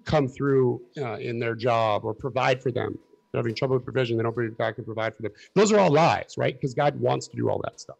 [0.06, 3.00] come through uh, in their job or provide for them.
[3.34, 5.32] They're having trouble with provision, they don't believe God can provide for them.
[5.56, 6.56] Those are all lies, right?
[6.56, 7.98] Because God wants to do all that stuff.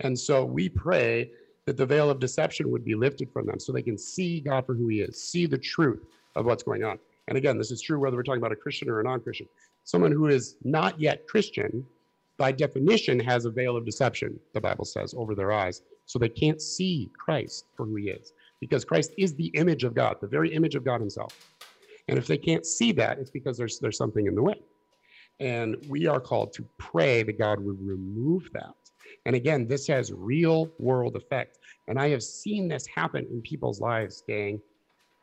[0.00, 1.30] And so we pray
[1.64, 4.66] that the veil of deception would be lifted from them so they can see God
[4.66, 6.04] for who he is, see the truth
[6.36, 6.98] of what's going on.
[7.28, 9.48] And again, this is true whether we're talking about a Christian or a non Christian.
[9.84, 11.86] Someone who is not yet Christian,
[12.36, 15.82] by definition, has a veil of deception, the Bible says, over their eyes.
[16.06, 19.94] So they can't see Christ for who he is, because Christ is the image of
[19.94, 21.53] God, the very image of God himself.
[22.08, 24.60] And if they can't see that, it's because there's, there's something in the way.
[25.40, 28.74] And we are called to pray that God would remove that.
[29.26, 31.58] And again, this has real world effect.
[31.88, 34.60] And I have seen this happen in people's lives, gang.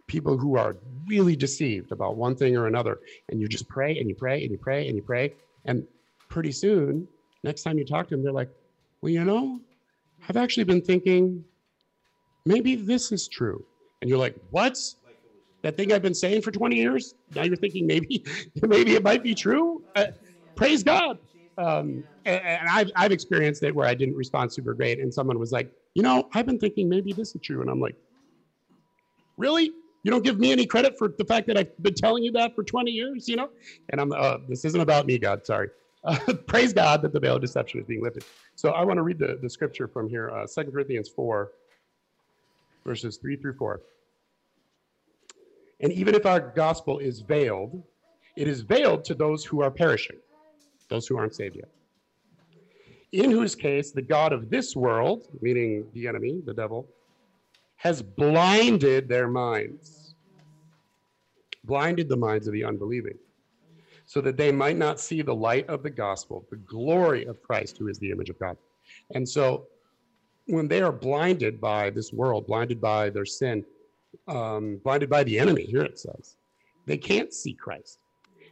[0.08, 0.76] People who are
[1.08, 3.00] really deceived about one thing or another.
[3.30, 5.34] And you just pray and you pray and you pray and you pray.
[5.66, 5.86] And
[6.30, 7.08] pretty soon,
[7.44, 8.50] next time you talk to them, they're like,
[9.02, 9.60] well, you know,
[10.28, 11.44] I've actually been thinking
[12.46, 13.64] maybe this is true.
[14.02, 14.78] And you're like, what?
[15.62, 17.14] That thing I've been saying for 20 years?
[17.36, 18.26] Now you're thinking maybe,
[18.62, 19.84] maybe it might be true.
[19.96, 20.08] Uh,
[20.56, 21.20] praise God.
[21.58, 25.00] Um, and, I've, I've experienced it where I didn't respond super great.
[25.00, 27.62] And someone was like, you know, I've been thinking maybe this is true.
[27.62, 27.96] And I'm like,
[29.38, 29.72] really?
[30.04, 32.56] You don't give me any credit for the fact that I've been telling you that
[32.56, 33.50] for 20 years, you know?
[33.90, 35.70] And I'm, uh, this isn't about me, God, sorry.
[36.04, 36.18] Uh,
[36.48, 38.24] praise God that the veil of deception is being lifted.
[38.56, 41.52] So I want to read the, the scripture from here, uh, 2 Corinthians 4,
[42.86, 43.82] verses 3 through 4.
[45.82, 47.84] And even if our gospel is veiled,
[48.36, 50.18] it is veiled to those who are perishing,
[50.90, 51.70] those who aren't saved yet.
[53.12, 56.88] In whose case the God of this world, meaning the enemy, the devil,
[57.76, 60.16] has blinded their minds,
[61.64, 63.18] blinded the minds of the unbelieving,
[64.06, 67.78] so that they might not see the light of the gospel, the glory of Christ,
[67.78, 68.56] who is the image of God.
[69.16, 69.68] And so
[70.46, 73.66] when they are blinded by this world, blinded by their sin,
[74.28, 76.36] um, blinded by the enemy, here it says,
[76.86, 78.00] they can't see Christ.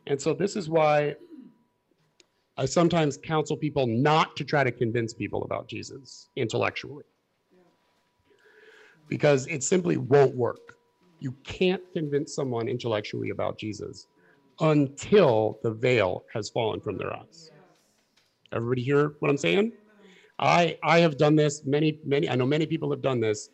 [0.08, 1.16] And so this is why
[2.58, 7.06] I sometimes counsel people not to try to convince people about Jesus intellectually
[9.08, 10.76] because it simply won't work.
[11.20, 14.08] You can't convince someone intellectually about Jesus
[14.60, 17.52] until the veil has fallen from their eyes.
[18.52, 19.74] Everybody hear what I'm saying?
[20.40, 23.50] I I have done this many many I know many people have done this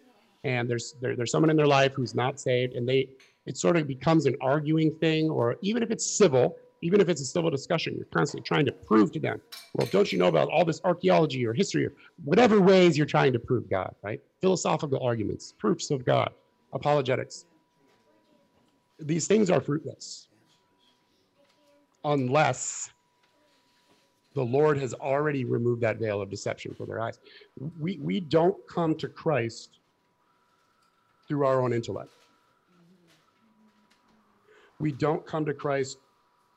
[0.45, 3.09] and there's there, there's someone in their life who's not saved and they
[3.45, 7.21] it sort of becomes an arguing thing or even if it's civil even if it's
[7.21, 9.41] a civil discussion you're constantly trying to prove to them
[9.73, 11.93] well don't you know about all this archaeology or history or
[12.23, 16.29] whatever ways you're trying to prove god right philosophical arguments proofs of god
[16.73, 17.45] apologetics
[18.99, 20.29] these things are fruitless
[22.05, 22.91] unless
[24.35, 27.19] the Lord has already removed that veil of deception from their eyes.
[27.79, 29.79] We, we don't come to Christ
[31.27, 32.11] through our own intellect.
[34.79, 35.97] We don't come to Christ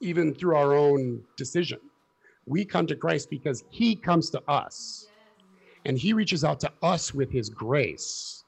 [0.01, 1.79] even through our own decision.
[2.47, 5.07] We come to Christ because he comes to us
[5.85, 8.45] and he reaches out to us with his grace.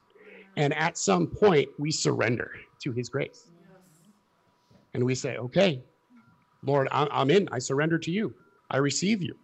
[0.57, 2.51] And at some point, we surrender
[2.83, 3.51] to his grace.
[4.95, 5.83] And we say, okay,
[6.63, 7.49] Lord, I'm in.
[7.53, 8.35] I surrender to you.
[8.71, 9.37] I receive you.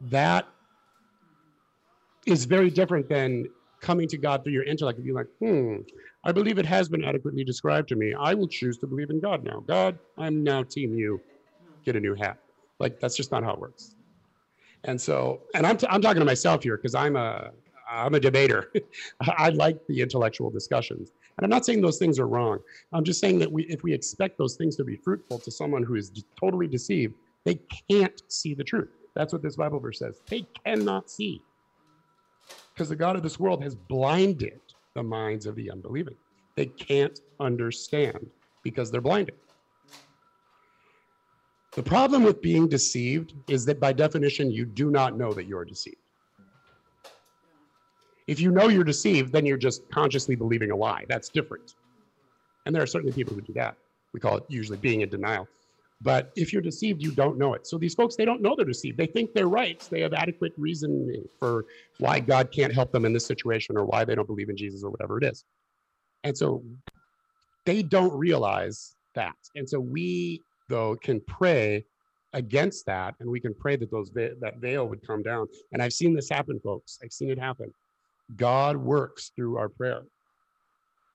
[0.00, 0.48] That
[2.26, 3.46] is very different than
[3.82, 5.78] coming to God through your intellect and being like, hmm,
[6.24, 8.14] I believe it has been adequately described to me.
[8.18, 9.60] I will choose to believe in God now.
[9.66, 11.20] God, I'm now team you.
[11.84, 12.38] Get a new hat.
[12.78, 13.94] Like that's just not how it works.
[14.84, 17.50] And so, and I'm, t- I'm talking to myself here because I'm a
[17.90, 18.72] I'm a debater.
[19.20, 21.10] I like the intellectual discussions.
[21.36, 22.58] And I'm not saying those things are wrong.
[22.92, 25.82] I'm just saying that we, if we expect those things to be fruitful to someone
[25.82, 26.10] who is
[26.40, 27.14] totally deceived,
[27.44, 27.58] they
[27.90, 28.88] can't see the truth.
[29.14, 30.20] That's what this Bible verse says.
[30.28, 31.42] They cannot see
[32.74, 34.60] because the God of this world has blinded
[34.94, 36.16] the minds of the unbelieving.
[36.56, 38.30] They can't understand
[38.62, 39.34] because they're blinded.
[41.72, 45.64] The problem with being deceived is that by definition, you do not know that you're
[45.64, 45.96] deceived.
[48.26, 51.04] If you know you're deceived, then you're just consciously believing a lie.
[51.08, 51.74] That's different.
[52.66, 53.76] And there are certainly people who do that.
[54.12, 55.48] We call it usually being in denial.
[56.02, 57.66] But if you're deceived, you don't know it.
[57.66, 58.98] So these folks, they don't know they're deceived.
[58.98, 59.86] They think they're right.
[59.90, 61.66] They have adequate reason for
[61.98, 64.82] why God can't help them in this situation or why they don't believe in Jesus
[64.82, 65.44] or whatever it is.
[66.24, 66.64] And so
[67.66, 69.36] they don't realize that.
[69.54, 71.84] And so we, though, can pray
[72.32, 75.46] against that and we can pray that those that veil would come down.
[75.72, 76.98] And I've seen this happen, folks.
[77.04, 77.72] I've seen it happen.
[78.36, 80.02] God works through our prayer.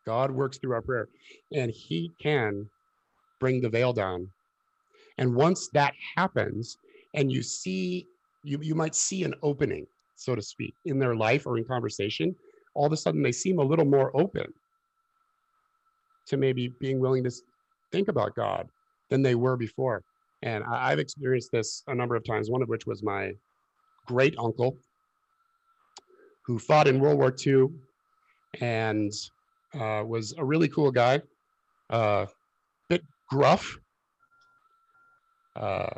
[0.05, 1.09] God works through our prayer,
[1.53, 2.69] and He can
[3.41, 4.29] bring the veil down
[5.17, 6.77] and once that happens,
[7.13, 8.07] and you see,
[8.43, 12.35] you, you might see an opening, so to speak, in their life or in conversation,
[12.75, 14.45] all of a sudden they seem a little more open
[16.27, 17.31] to maybe being willing to
[17.91, 18.67] think about God
[19.09, 20.03] than they were before.
[20.43, 23.31] And I, have experienced this a number of times, one of which was my
[24.05, 24.77] great uncle
[26.45, 27.67] who fought in World War II
[28.61, 29.11] and
[29.73, 31.21] uh, was a really cool guy,
[31.89, 32.25] uh,
[32.87, 33.79] bit gruff,
[35.57, 35.89] uh,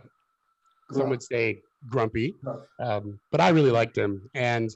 [0.91, 2.36] some would say grumpy,
[2.84, 4.22] um, but I really liked him.
[4.34, 4.69] And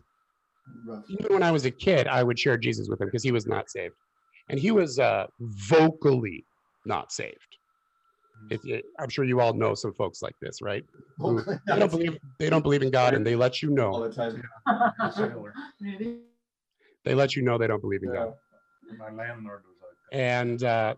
[1.09, 3.45] even when I was a kid, I would share Jesus with him because he was
[3.47, 3.95] not saved,
[4.49, 6.45] and he was uh, vocally
[6.85, 7.37] not saved.
[8.49, 10.83] If you, I'm sure you all know some folks like this, right?
[11.21, 13.91] Oh, Who- They don't believe, they don't believe in God and they let you know
[13.93, 14.43] All know, the time.
[17.05, 18.25] they let you know they don't believe in Yeah.
[18.25, 18.33] God.
[18.97, 20.17] My landlord was like that.
[20.17, 20.95] And uh,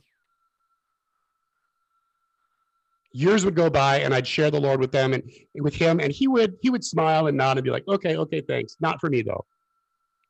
[3.16, 5.24] years would go by and I'd share the Lord with them and
[5.56, 8.42] with him and he would he would smile and nod and be like, okay, okay,
[8.42, 8.76] thanks.
[8.82, 9.46] Not for me though.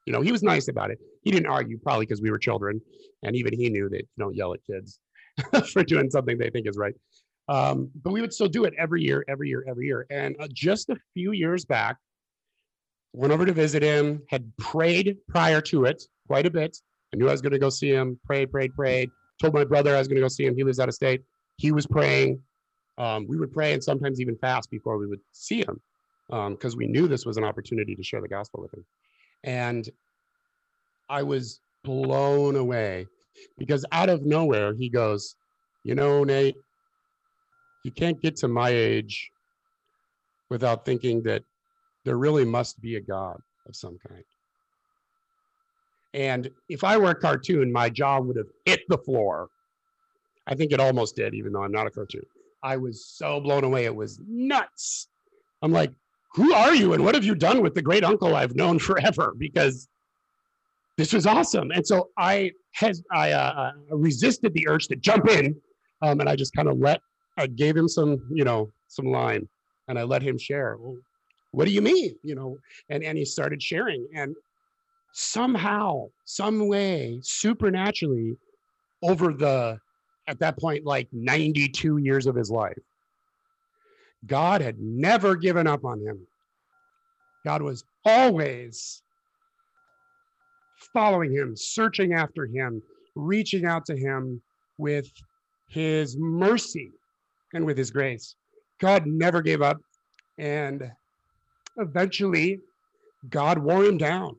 [0.06, 1.00] You know, he was nice about it.
[1.24, 2.80] He didn't argue probably because we were children
[3.24, 5.00] and even he knew that you don't yell at kids
[5.72, 6.94] for doing something they think is right.
[7.48, 10.06] Um, but we would still do it every year, every year, every year.
[10.12, 11.98] And uh, just a few years back,
[13.14, 16.78] went over to visit him, had prayed prior to it quite a bit.
[17.14, 19.10] I knew I was going to go see him, prayed, prayed, prayed.
[19.42, 20.56] Told my brother I was going to go see him.
[20.56, 21.22] He lives out of state.
[21.58, 22.42] He was praying.
[22.98, 25.82] Um, we would pray and sometimes even fast before we would see him
[26.30, 28.86] because we knew this was an opportunity to share the gospel with him.
[29.44, 29.88] And
[31.10, 33.06] I was blown away
[33.58, 35.36] because out of nowhere, he goes,
[35.84, 36.56] You know, Nate,
[37.84, 39.30] you can't get to my age
[40.50, 41.44] without thinking that
[42.06, 44.24] there really must be a God of some kind.
[46.14, 49.50] And if I were a cartoon, my jaw would have hit the floor.
[50.48, 52.24] I think it almost did, even though I'm not a cartoon.
[52.66, 53.86] I was so blown away.
[53.86, 55.08] It was nuts.
[55.62, 55.92] I'm like,
[56.34, 59.36] who are you and what have you done with the great uncle I've known forever?
[59.38, 59.88] Because
[60.98, 61.72] this was awesome.
[61.72, 65.56] And so I has I uh, uh, resisted the urge to jump in,
[66.02, 67.02] um, and I just kind of let
[67.38, 69.48] I gave him some you know some line,
[69.88, 70.78] and I let him share.
[70.80, 70.98] Well,
[71.52, 72.16] what do you mean?
[72.24, 72.58] You know,
[72.90, 74.36] and and he started sharing, and
[75.14, 78.38] somehow, some way, supernaturally,
[79.04, 79.80] over the
[80.28, 82.78] at that point like 92 years of his life,
[84.26, 86.26] God had never given up on him.
[87.46, 89.04] God was always
[90.94, 92.82] following him, searching after him,
[93.16, 94.42] reaching out to him
[94.78, 95.12] with
[95.70, 96.92] his mercy
[97.54, 98.36] and with his grace.
[98.80, 99.78] God never gave up.
[100.38, 100.92] And
[101.78, 102.60] eventually,
[103.30, 104.36] God wore him down.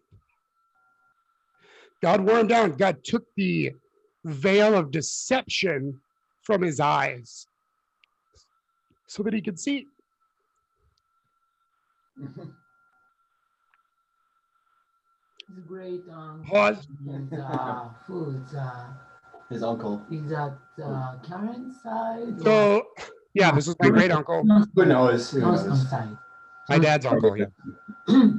[2.03, 2.73] God wore him down.
[2.73, 3.73] God took the
[4.27, 6.01] veil of deception
[6.43, 7.47] from his eyes
[9.07, 9.87] so that he could see.
[15.49, 16.03] It's great.
[16.13, 16.89] Um, Pause.
[17.09, 18.87] Is, uh, who's, uh,
[19.49, 20.05] His uncle.
[20.11, 22.41] is that uh, Karen's side?
[22.43, 22.83] So,
[23.33, 24.45] yeah, this was my great uncle.
[24.75, 25.31] Who knows?
[25.31, 25.85] Who knows?
[26.69, 27.47] My dad's uncle, yeah.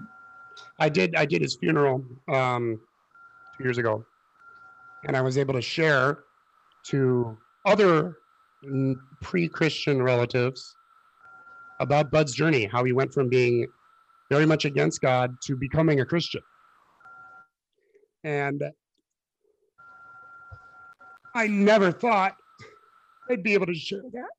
[0.79, 2.79] I did I did his funeral um
[3.57, 4.03] two years ago.
[5.07, 6.25] And I was able to share
[6.87, 8.17] to other
[9.21, 10.75] pre-Christian relatives
[11.79, 13.67] about Bud's journey, how he went from being
[14.29, 16.41] very much against God to becoming a Christian.
[18.23, 18.61] And
[21.35, 22.35] I never thought
[23.29, 24.29] I'd be able to share that.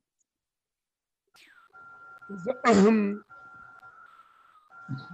[2.67, 3.23] Um,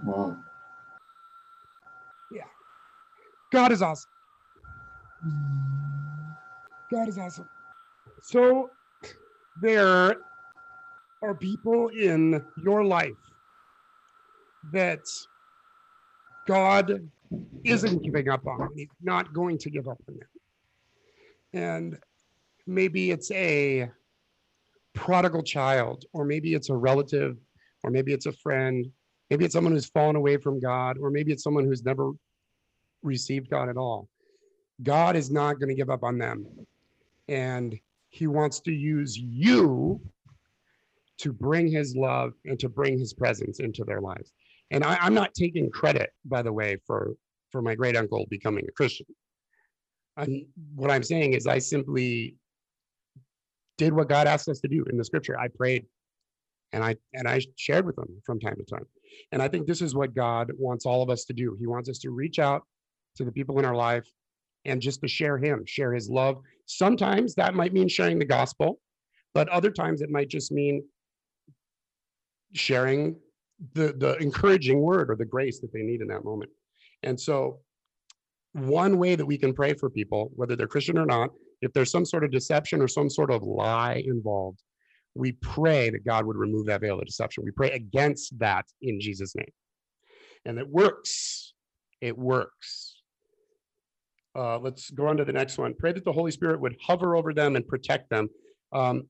[0.04, 0.36] Wow.
[2.30, 2.44] Yeah.
[3.52, 4.10] God is awesome.
[5.22, 5.66] Hmm.
[6.90, 7.48] God is awesome.
[8.22, 8.70] So
[9.60, 10.16] there
[11.22, 13.12] are people in your life
[14.72, 15.00] that
[16.46, 17.08] God
[17.64, 18.68] isn't giving up on.
[18.76, 20.28] He's not going to give up on them.
[21.52, 21.98] And
[22.66, 23.90] maybe it's a
[24.94, 27.36] prodigal child, or maybe it's a relative,
[27.82, 28.86] or maybe it's a friend,
[29.30, 32.12] maybe it's someone who's fallen away from God, or maybe it's someone who's never
[33.02, 34.08] received God at all.
[34.82, 36.46] God is not going to give up on them.
[37.28, 37.78] And
[38.10, 40.00] he wants to use you
[41.18, 44.32] to bring his love and to bring his presence into their lives.
[44.70, 47.14] And I, I'm not taking credit, by the way, for,
[47.50, 49.06] for my great uncle becoming a Christian.
[50.16, 52.36] I'm, what I'm saying is, I simply
[53.78, 55.38] did what God asked us to do in the scripture.
[55.38, 55.86] I prayed
[56.72, 58.86] and I and I shared with them from time to time.
[59.32, 61.56] And I think this is what God wants all of us to do.
[61.58, 62.62] He wants us to reach out
[63.16, 64.06] to the people in our life
[64.66, 66.36] and just to share him, share his love.
[66.66, 68.80] Sometimes that might mean sharing the gospel,
[69.32, 70.84] but other times it might just mean
[72.52, 73.16] sharing
[73.74, 76.50] the the encouraging word or the grace that they need in that moment.
[77.02, 77.60] And so
[78.52, 81.30] one way that we can pray for people, whether they're Christian or not,
[81.62, 84.62] if there's some sort of deception or some sort of lie involved,
[85.14, 87.44] we pray that God would remove that veil of deception.
[87.44, 89.52] We pray against that in Jesus' name.
[90.44, 91.54] And it works.
[92.00, 92.95] It works.
[94.36, 95.74] Uh, let's go on to the next one.
[95.78, 98.28] Pray that the Holy Spirit would hover over them and protect them.
[98.72, 99.08] Um,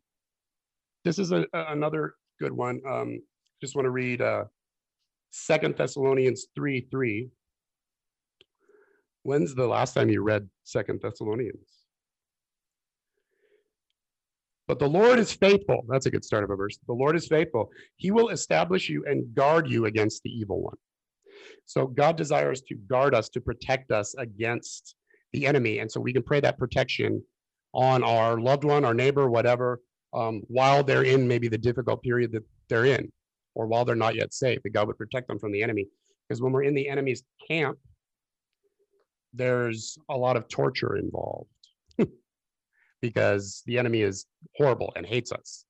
[1.05, 2.81] this is a, a- another good one.
[2.89, 3.21] Um,
[3.61, 4.45] just want to read uh,
[5.31, 7.29] Second Thessalonians 3 3.
[9.25, 11.87] When's the last time you read Second Thessalonians?
[14.69, 15.85] But the Lord is faithful.
[15.89, 16.79] That's a good start of a verse.
[16.87, 17.71] The Lord is faithful.
[17.97, 20.77] He will establish you and guard you against the evil one.
[21.67, 24.95] So God desires to guard us, to protect us against
[25.33, 25.79] the enemy.
[25.81, 27.23] And so we can pray that protection
[27.73, 29.81] on our loved one, our neighbor, whatever,
[30.15, 33.11] um, while they're in maybe the difficult period that they're in,
[33.55, 35.87] or while they're not yet safe, that God would protect them from the enemy.
[36.29, 37.79] Because when we're in the enemy's camp,
[39.33, 41.51] there's a lot of torture involved
[43.03, 44.27] because the enemy is
[44.57, 45.65] horrible and hates us.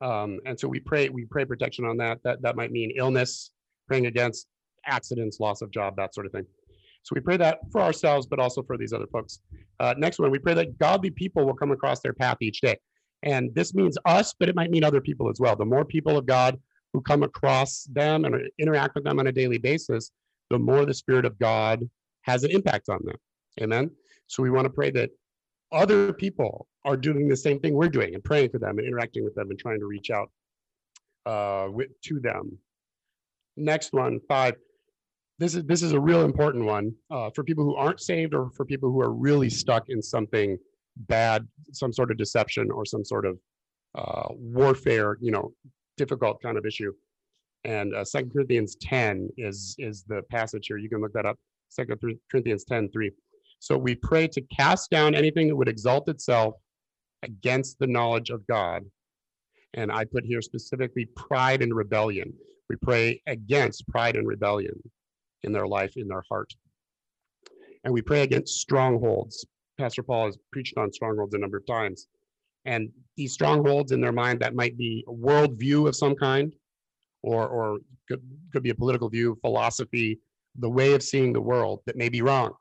[0.00, 2.18] Um, and so we pray, we pray protection on that.
[2.24, 3.50] That that might mean illness,
[3.86, 4.46] praying against
[4.86, 6.46] accidents, loss of job, that sort of thing.
[7.02, 9.40] So we pray that for ourselves, but also for these other folks.
[9.78, 12.76] Uh, next one, we pray that godly people will come across their path each day.
[13.22, 15.56] And this means us, but it might mean other people as well.
[15.56, 16.58] The more people of God
[16.92, 20.10] who come across them and interact with them on a daily basis,
[20.50, 21.88] the more the Spirit of God
[22.22, 23.16] has an impact on them.
[23.60, 23.90] Amen.
[24.26, 25.10] So we want to pray that
[25.72, 29.24] other people are doing the same thing we're doing and praying for them and interacting
[29.24, 30.30] with them and trying to reach out
[31.26, 32.58] uh, with, to them.
[33.56, 34.54] Next one, five.
[35.40, 38.50] This is this is a real important one uh, for people who aren't saved or
[38.50, 40.58] for people who are really stuck in something
[41.08, 43.38] bad, some sort of deception or some sort of
[43.94, 45.54] uh, warfare, you know,
[45.96, 46.92] difficult kind of issue.
[47.64, 50.76] And uh, Second Corinthians 10 is is the passage here.
[50.76, 51.38] You can look that up.
[51.70, 51.98] Second
[52.30, 53.10] Corinthians 10, 3.
[53.60, 56.54] So we pray to cast down anything that would exalt itself
[57.22, 58.84] against the knowledge of God.
[59.72, 62.34] And I put here specifically pride and rebellion.
[62.68, 64.78] We pray against pride and rebellion
[65.42, 66.52] in their life, in their heart.
[67.84, 69.44] And we pray against strongholds.
[69.78, 72.08] Pastor Paul has preached on strongholds a number of times.
[72.66, 76.54] And these strongholds in their mind that might be a worldview of some kind,
[77.22, 78.22] or, or could,
[78.52, 80.20] could be a political view, philosophy,
[80.58, 82.52] the way of seeing the world that may be wrong.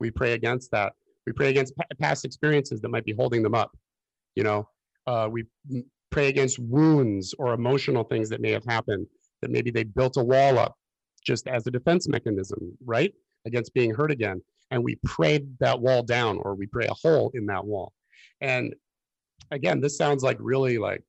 [0.00, 0.94] We pray against that.
[1.26, 3.70] We pray against past experiences that might be holding them up.
[4.34, 4.68] You know,
[5.06, 5.44] uh, we
[6.10, 9.06] pray against wounds or emotional things that may have happened
[9.40, 10.74] that maybe they built a wall up
[11.24, 13.12] just as a defense mechanism, right?
[13.46, 14.42] Against being hurt again.
[14.70, 17.92] And we pray that wall down or we pray a hole in that wall.
[18.40, 18.74] And
[19.50, 21.02] again, this sounds like really like,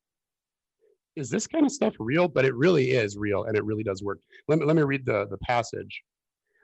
[1.15, 2.27] is this kind of stuff real?
[2.27, 4.19] But it really is real and it really does work.
[4.47, 6.03] Let me, let me read the, the passage.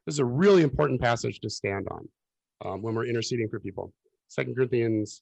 [0.05, 2.09] This is a really important passage to stand on
[2.65, 3.93] um, when we're interceding for people.
[4.27, 5.21] Second Corinthians,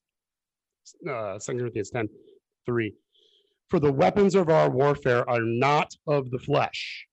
[1.09, 2.09] uh, Corinthians 10,
[2.65, 2.93] 3.
[3.69, 7.05] For the weapons of our warfare are not of the flesh.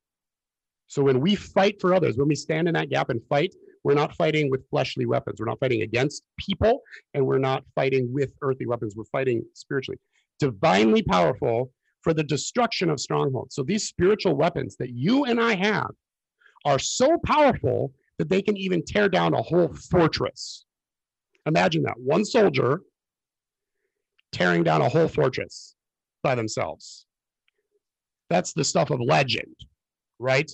[0.94, 3.52] So when we fight for others, when we stand in that gap and fight,
[3.82, 5.40] we're not fighting with fleshly weapons.
[5.40, 6.82] We're not fighting against people,
[7.14, 8.94] and we're not fighting with earthly weapons.
[8.94, 9.98] We're fighting spiritually.
[10.38, 11.72] Divinely powerful
[12.02, 13.56] for the destruction of strongholds.
[13.56, 15.90] So these spiritual weapons that you and I have
[16.64, 20.64] are so powerful that they can even tear down a whole fortress.
[21.44, 22.82] Imagine that one soldier
[24.30, 25.74] tearing down a whole fortress
[26.22, 27.06] by themselves.
[28.30, 29.56] That's the stuff of legend,
[30.20, 30.48] right?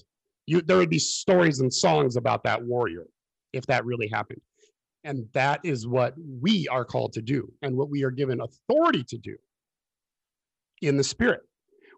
[0.50, 3.06] You, there would be stories and songs about that warrior
[3.52, 4.40] if that really happened.
[5.04, 9.04] And that is what we are called to do and what we are given authority
[9.04, 9.36] to do
[10.82, 11.42] in the spirit.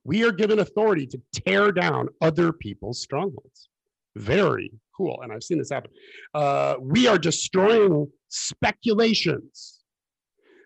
[0.05, 3.71] We are given authority to tear down other people's strongholds.
[4.17, 5.19] Very cool.
[5.23, 5.91] And I've seen this happen.
[6.35, 9.81] Uh, we are destroying speculations.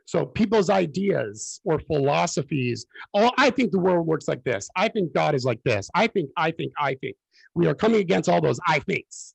[0.06, 2.84] So people's ideas or philosophies,
[3.14, 4.68] oh, I think the world works like this.
[4.74, 5.88] I think God is like this.
[5.94, 7.14] I think, I think, I think.
[7.56, 9.34] We are coming against all those I thinks.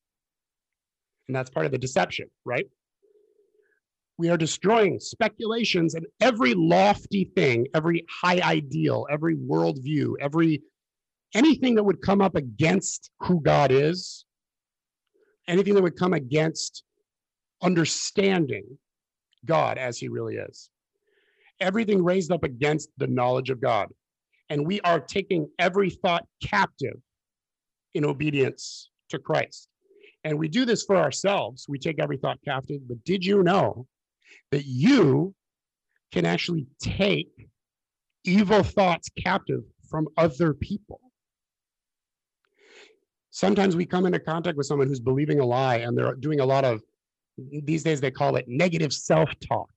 [1.27, 2.67] And that's part of the deception, right?
[4.19, 10.61] We are destroying speculations and every lofty thing, every high ideal, every worldview, every
[11.33, 14.23] anything that would come up against who God is,
[15.47, 16.83] anything that would come against
[17.63, 18.77] understanding
[19.45, 20.69] God as he really is.
[21.59, 23.87] Everything raised up against the knowledge of God.
[24.51, 26.99] And we are taking every thought captive
[27.93, 29.67] in obedience to Christ.
[30.23, 31.65] And we do this for ourselves.
[31.67, 32.81] We take every thought captive.
[32.87, 33.87] But did you know
[34.51, 35.33] that you
[36.11, 37.31] can actually take
[38.23, 40.99] evil thoughts captive from other people?
[43.31, 46.45] sometimes we come into contact with someone who's believing a lie and they're doing a
[46.45, 46.81] lot of
[47.63, 49.69] these days they call it negative self-talk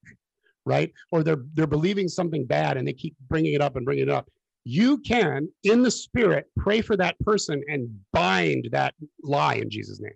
[0.67, 4.03] right or they're they're believing something bad and they keep bringing it up and bringing
[4.03, 4.29] it up
[4.65, 10.01] you can in the spirit pray for that person and bind that lie in jesus
[10.01, 10.13] name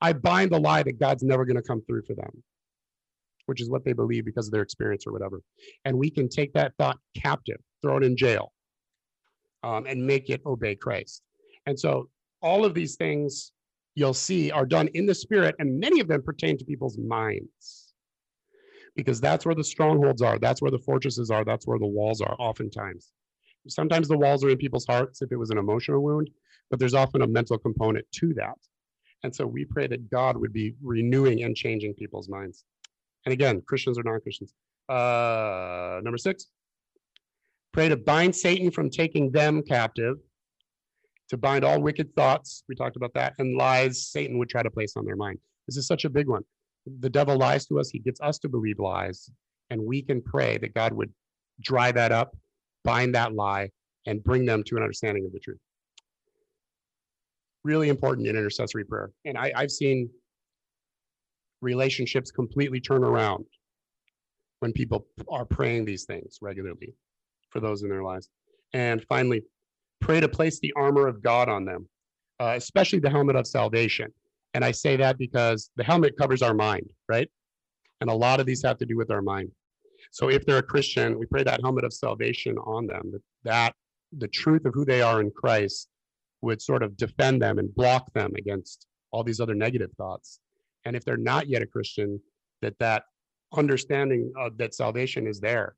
[0.00, 2.42] i bind the lie that god's never going to come through for them
[3.46, 5.40] which is what they believe because of their experience or whatever
[5.84, 8.52] and we can take that thought captive throw it in jail
[9.62, 11.22] um, and make it obey christ
[11.66, 12.08] and so
[12.42, 13.52] all of these things
[13.94, 17.88] you'll see are done in the spirit, and many of them pertain to people's minds.
[18.94, 20.38] because that's where the strongholds are.
[20.38, 21.44] That's where the fortresses are.
[21.46, 23.10] That's where the walls are, oftentimes.
[23.68, 26.30] Sometimes the walls are in people's hearts if it was an emotional wound,
[26.70, 28.58] but there's often a mental component to that.
[29.22, 32.64] And so we pray that God would be renewing and changing people's minds.
[33.24, 34.54] And again, Christians or non Christians.
[34.88, 36.48] Uh, number six,
[37.72, 40.16] pray to bind Satan from taking them captive,
[41.28, 42.64] to bind all wicked thoughts.
[42.68, 45.38] We talked about that, and lies Satan would try to place on their mind.
[45.68, 46.42] This is such a big one.
[47.00, 49.30] The devil lies to us, he gets us to believe lies,
[49.70, 51.12] and we can pray that God would
[51.60, 52.36] dry that up,
[52.84, 53.70] bind that lie,
[54.06, 55.60] and bring them to an understanding of the truth.
[57.64, 59.10] Really important in intercessory prayer.
[59.24, 60.10] And I, I've seen
[61.60, 63.44] relationships completely turn around
[64.60, 66.94] when people are praying these things regularly
[67.50, 68.28] for those in their lives.
[68.72, 69.42] And finally,
[70.00, 71.88] pray to place the armor of God on them,
[72.40, 74.12] uh, especially the helmet of salvation.
[74.54, 77.28] And I say that because the helmet covers our mind, right?
[78.00, 79.50] And a lot of these have to do with our mind.
[80.12, 83.74] So if they're a Christian, we pray that helmet of salvation on them, that, that
[84.16, 85.88] the truth of who they are in Christ
[86.42, 90.38] would sort of defend them and block them against all these other negative thoughts.
[90.84, 92.20] And if they're not yet a Christian,
[92.60, 93.04] that that
[93.56, 95.76] understanding of that salvation is there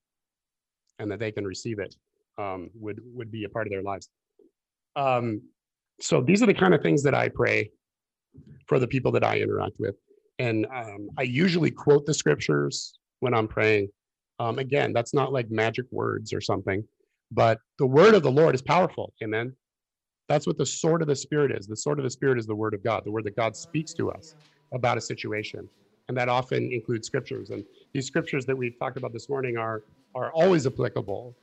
[0.99, 1.95] and that they can receive it
[2.37, 4.09] um, would would be a part of their lives.
[4.97, 5.43] Um,
[6.01, 7.71] so these are the kind of things that I pray
[8.67, 9.95] for the people that I interact with,
[10.39, 13.89] and um, I usually quote the scriptures when I'm praying.
[14.39, 16.85] Um, again, that's not like magic words or something,
[17.31, 19.13] but the word of the Lord is powerful.
[19.23, 19.55] Amen.
[20.29, 21.67] That's what the sword of the Spirit is.
[21.67, 23.93] The sword of the Spirit is the word of God, the word that God speaks
[23.95, 24.35] to us
[24.73, 25.69] about a situation.
[26.09, 27.51] And that often includes scriptures.
[27.51, 29.83] And these scriptures that we've talked about this morning are,
[30.15, 31.35] are always applicable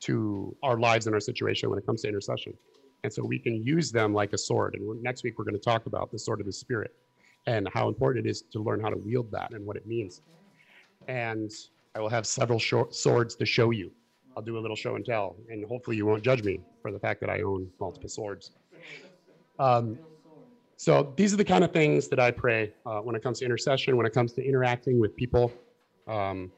[0.00, 2.54] to our lives and our situation when it comes to intercession.
[3.02, 4.74] And so we can use them like a sword.
[4.74, 6.94] And next week, we're going to talk about the sword of the Spirit
[7.46, 10.22] and how important it is to learn how to wield that and what it means.
[11.08, 11.50] And
[11.94, 13.92] I will have several short swords to show you.
[14.36, 16.98] I'll do a little show and tell, and hopefully you won't judge me for the
[16.98, 18.50] fact that I own multiple swords.
[19.60, 19.98] Um,
[20.76, 23.44] so these are the kind of things that I pray uh, when it comes to
[23.44, 25.52] intercession, when it comes to interacting with people.
[26.08, 26.50] Um,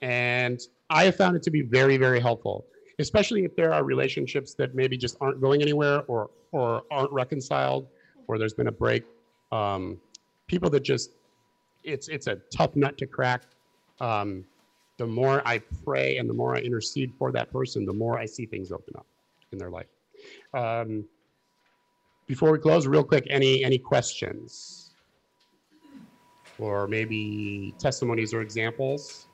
[0.00, 2.64] and I have found it to be very, very helpful,
[2.98, 7.86] especially if there are relationships that maybe just aren't going anywhere or, or aren't reconciled
[8.26, 9.04] or there's been a break.
[9.52, 10.00] Um,
[10.46, 11.10] people that just,
[11.84, 13.42] it's, it's a tough nut to crack.
[14.02, 14.44] Um,
[14.98, 18.26] the more I pray and the more I intercede for that person, the more I
[18.26, 19.06] see things open up
[19.52, 19.86] in their life.
[20.52, 21.06] Um,
[22.26, 24.90] before we close, real quick, any any questions?
[26.58, 29.28] Or maybe testimonies or examples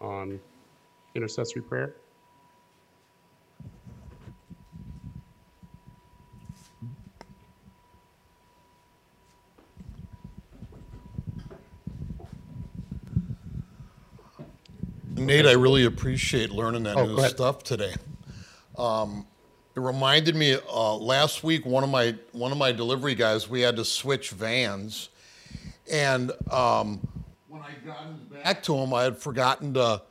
[0.00, 0.38] on
[1.14, 1.96] intercessory prayer?
[15.26, 17.94] Nate, I really appreciate learning that Oh, new stuff today.
[18.76, 19.26] Um,
[19.76, 23.60] it reminded me uh, last week one of my one of my delivery guys we
[23.60, 25.08] had to switch vans,
[25.90, 27.06] and um,
[27.48, 30.02] when I got back to him, I had forgotten to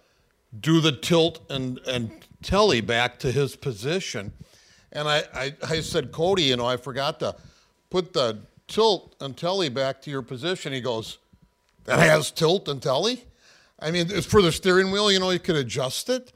[0.60, 2.12] do the tilt and and
[2.42, 4.34] telly back to his position,
[4.92, 7.36] and I I, I said Cody, you know, I forgot to
[7.90, 10.74] put the tilt and telly back to your position.
[10.74, 11.20] He goes,
[11.86, 13.26] that has tilt and telly.
[13.84, 16.32] I mean, for the steering wheel, you know, he could adjust it.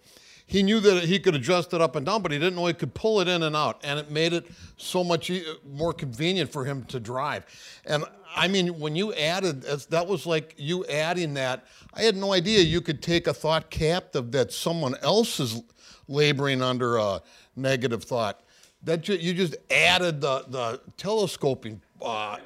[0.46, 2.74] He knew that he could adjust it up and down, but he didn't know he
[2.74, 3.82] could pull it in and out.
[3.84, 4.48] And it made it
[4.78, 5.32] so much
[5.66, 7.46] more convenient for him to drive.
[7.86, 8.06] And
[8.36, 11.66] I mean, when you added, that was like you adding that.
[11.94, 15.62] I had no idea you could take a thought captive that someone else is
[16.08, 17.22] laboring under a
[17.56, 18.42] negative thought.
[18.84, 22.38] That you just added the, the telescoping uh,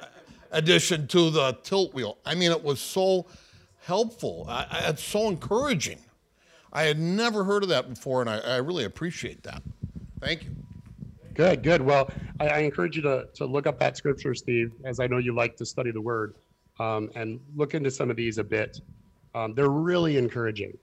[0.50, 2.18] addition to the tilt wheel.
[2.24, 3.26] I mean, it was so
[3.84, 4.46] helpful.
[4.48, 5.98] I, it's so encouraging.
[6.72, 9.62] I had never heard of that before, and I, I really appreciate that.
[10.20, 10.50] Thank you.
[11.34, 11.82] Good, good.
[11.82, 12.10] Well,
[12.40, 15.34] I, I encourage you to, to look up that scripture, Steve, as I know you
[15.34, 16.34] like to study the word,
[16.78, 18.80] um, and look into some of these a bit.
[19.34, 20.76] Um, they're really encouraging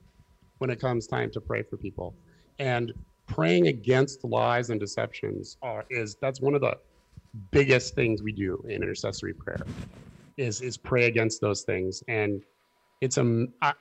[0.58, 2.14] when it comes time to pray for people.
[2.58, 2.92] And
[3.26, 6.76] praying against lies and deceptions are, is that's one of the
[7.52, 9.64] biggest things we do in intercessory prayer
[10.36, 12.02] is is pray against those things.
[12.08, 12.42] And
[13.00, 13.72] it's a I,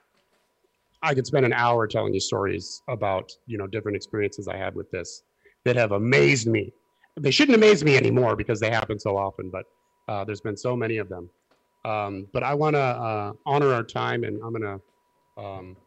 [1.02, 4.76] I could spend an hour telling you stories about you know different experiences I had
[4.76, 5.24] with this
[5.66, 6.74] that have amazed me.
[7.18, 9.66] They shouldn't amaze me anymore because they happen so often, but
[10.08, 11.30] uh, there's been so many of them.
[11.86, 14.80] Um, but I want to uh, honor our time, and I'm going
[15.38, 15.78] to um,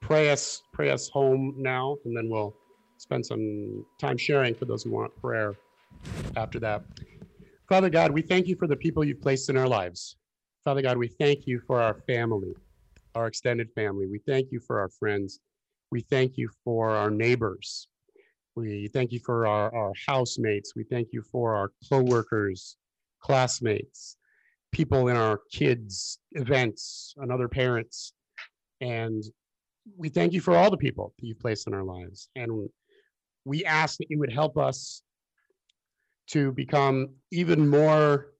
[0.00, 2.54] pray us pray us home now, and then we'll
[2.98, 5.54] spend some time sharing for those who want prayer
[6.36, 6.84] after that.
[7.68, 10.16] Father God, we thank you for the people you've placed in our lives.
[10.68, 12.52] Father God, we thank you for our family
[13.14, 14.06] our extended family.
[14.06, 15.40] We thank you for our friends.
[15.90, 17.88] We thank you for our neighbors.
[18.54, 20.74] We thank you for our, our housemates.
[20.76, 22.76] We thank you for our coworkers,
[23.22, 24.18] classmates,
[24.70, 28.12] people in our kids' events, and other parents.
[28.82, 29.24] And
[29.96, 32.28] we thank you for all the people that you've placed in our lives.
[32.36, 32.68] And
[33.46, 35.02] we ask that you would help us
[36.26, 38.34] to become even more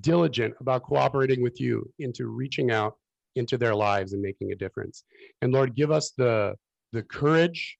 [0.00, 2.94] diligent about cooperating with you into reaching out
[3.36, 5.04] into their lives and making a difference.
[5.42, 6.54] And Lord, give us the
[6.92, 7.76] the courage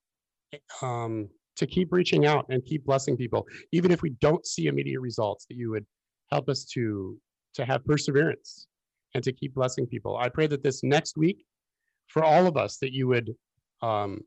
[0.82, 5.00] um, to keep reaching out and keep blessing people, even if we don't see immediate
[5.00, 5.46] results.
[5.48, 5.86] That you would
[6.30, 7.18] help us to
[7.54, 8.66] to have perseverance
[9.14, 10.16] and to keep blessing people.
[10.16, 11.44] I pray that this next week,
[12.08, 13.34] for all of us, that you would
[13.82, 14.20] um,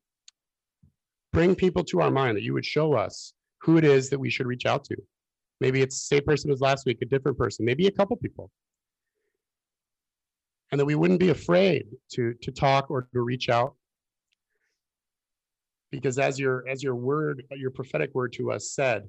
[1.32, 4.30] bring people to our mind, that you would show us who it is that we
[4.30, 4.96] should reach out to.
[5.64, 8.52] Maybe it's the same person as last week, a different person, maybe a couple people.
[10.70, 11.86] And that we wouldn't be afraid
[12.16, 13.74] to to talk or to reach out.
[15.90, 19.04] Because as your as your word, your prophetic word to us said,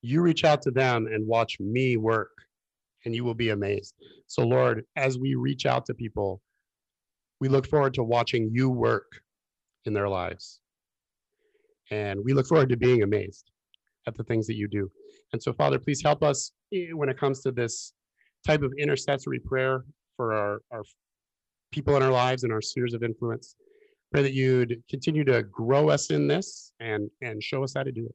[0.00, 2.32] you reach out to them and watch me work,
[3.04, 3.94] and you will be amazed.
[4.26, 6.40] So, Lord, as we reach out to people,
[7.40, 9.20] we look forward to watching you work
[9.84, 10.60] in their lives.
[11.90, 13.50] And we look forward to being amazed
[14.06, 14.90] at the things that you do.
[15.32, 17.92] And so, Father, please help us eh, when it comes to this
[18.46, 19.84] type of intercessory prayer
[20.16, 20.82] for our, our
[21.72, 23.54] people in our lives and our spheres of influence.
[24.12, 27.92] Pray that you'd continue to grow us in this and, and show us how to
[27.92, 28.14] do it.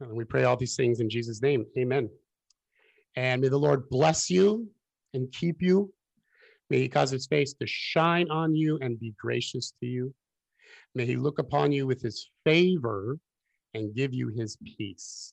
[0.00, 1.64] And we pray all these things in Jesus' name.
[1.78, 2.10] Amen.
[3.16, 4.68] And may the Lord bless you
[5.14, 5.92] and keep you.
[6.70, 10.14] May he cause his face to shine on you and be gracious to you.
[10.94, 13.18] May he look upon you with his favor
[13.74, 15.32] and give you his peace.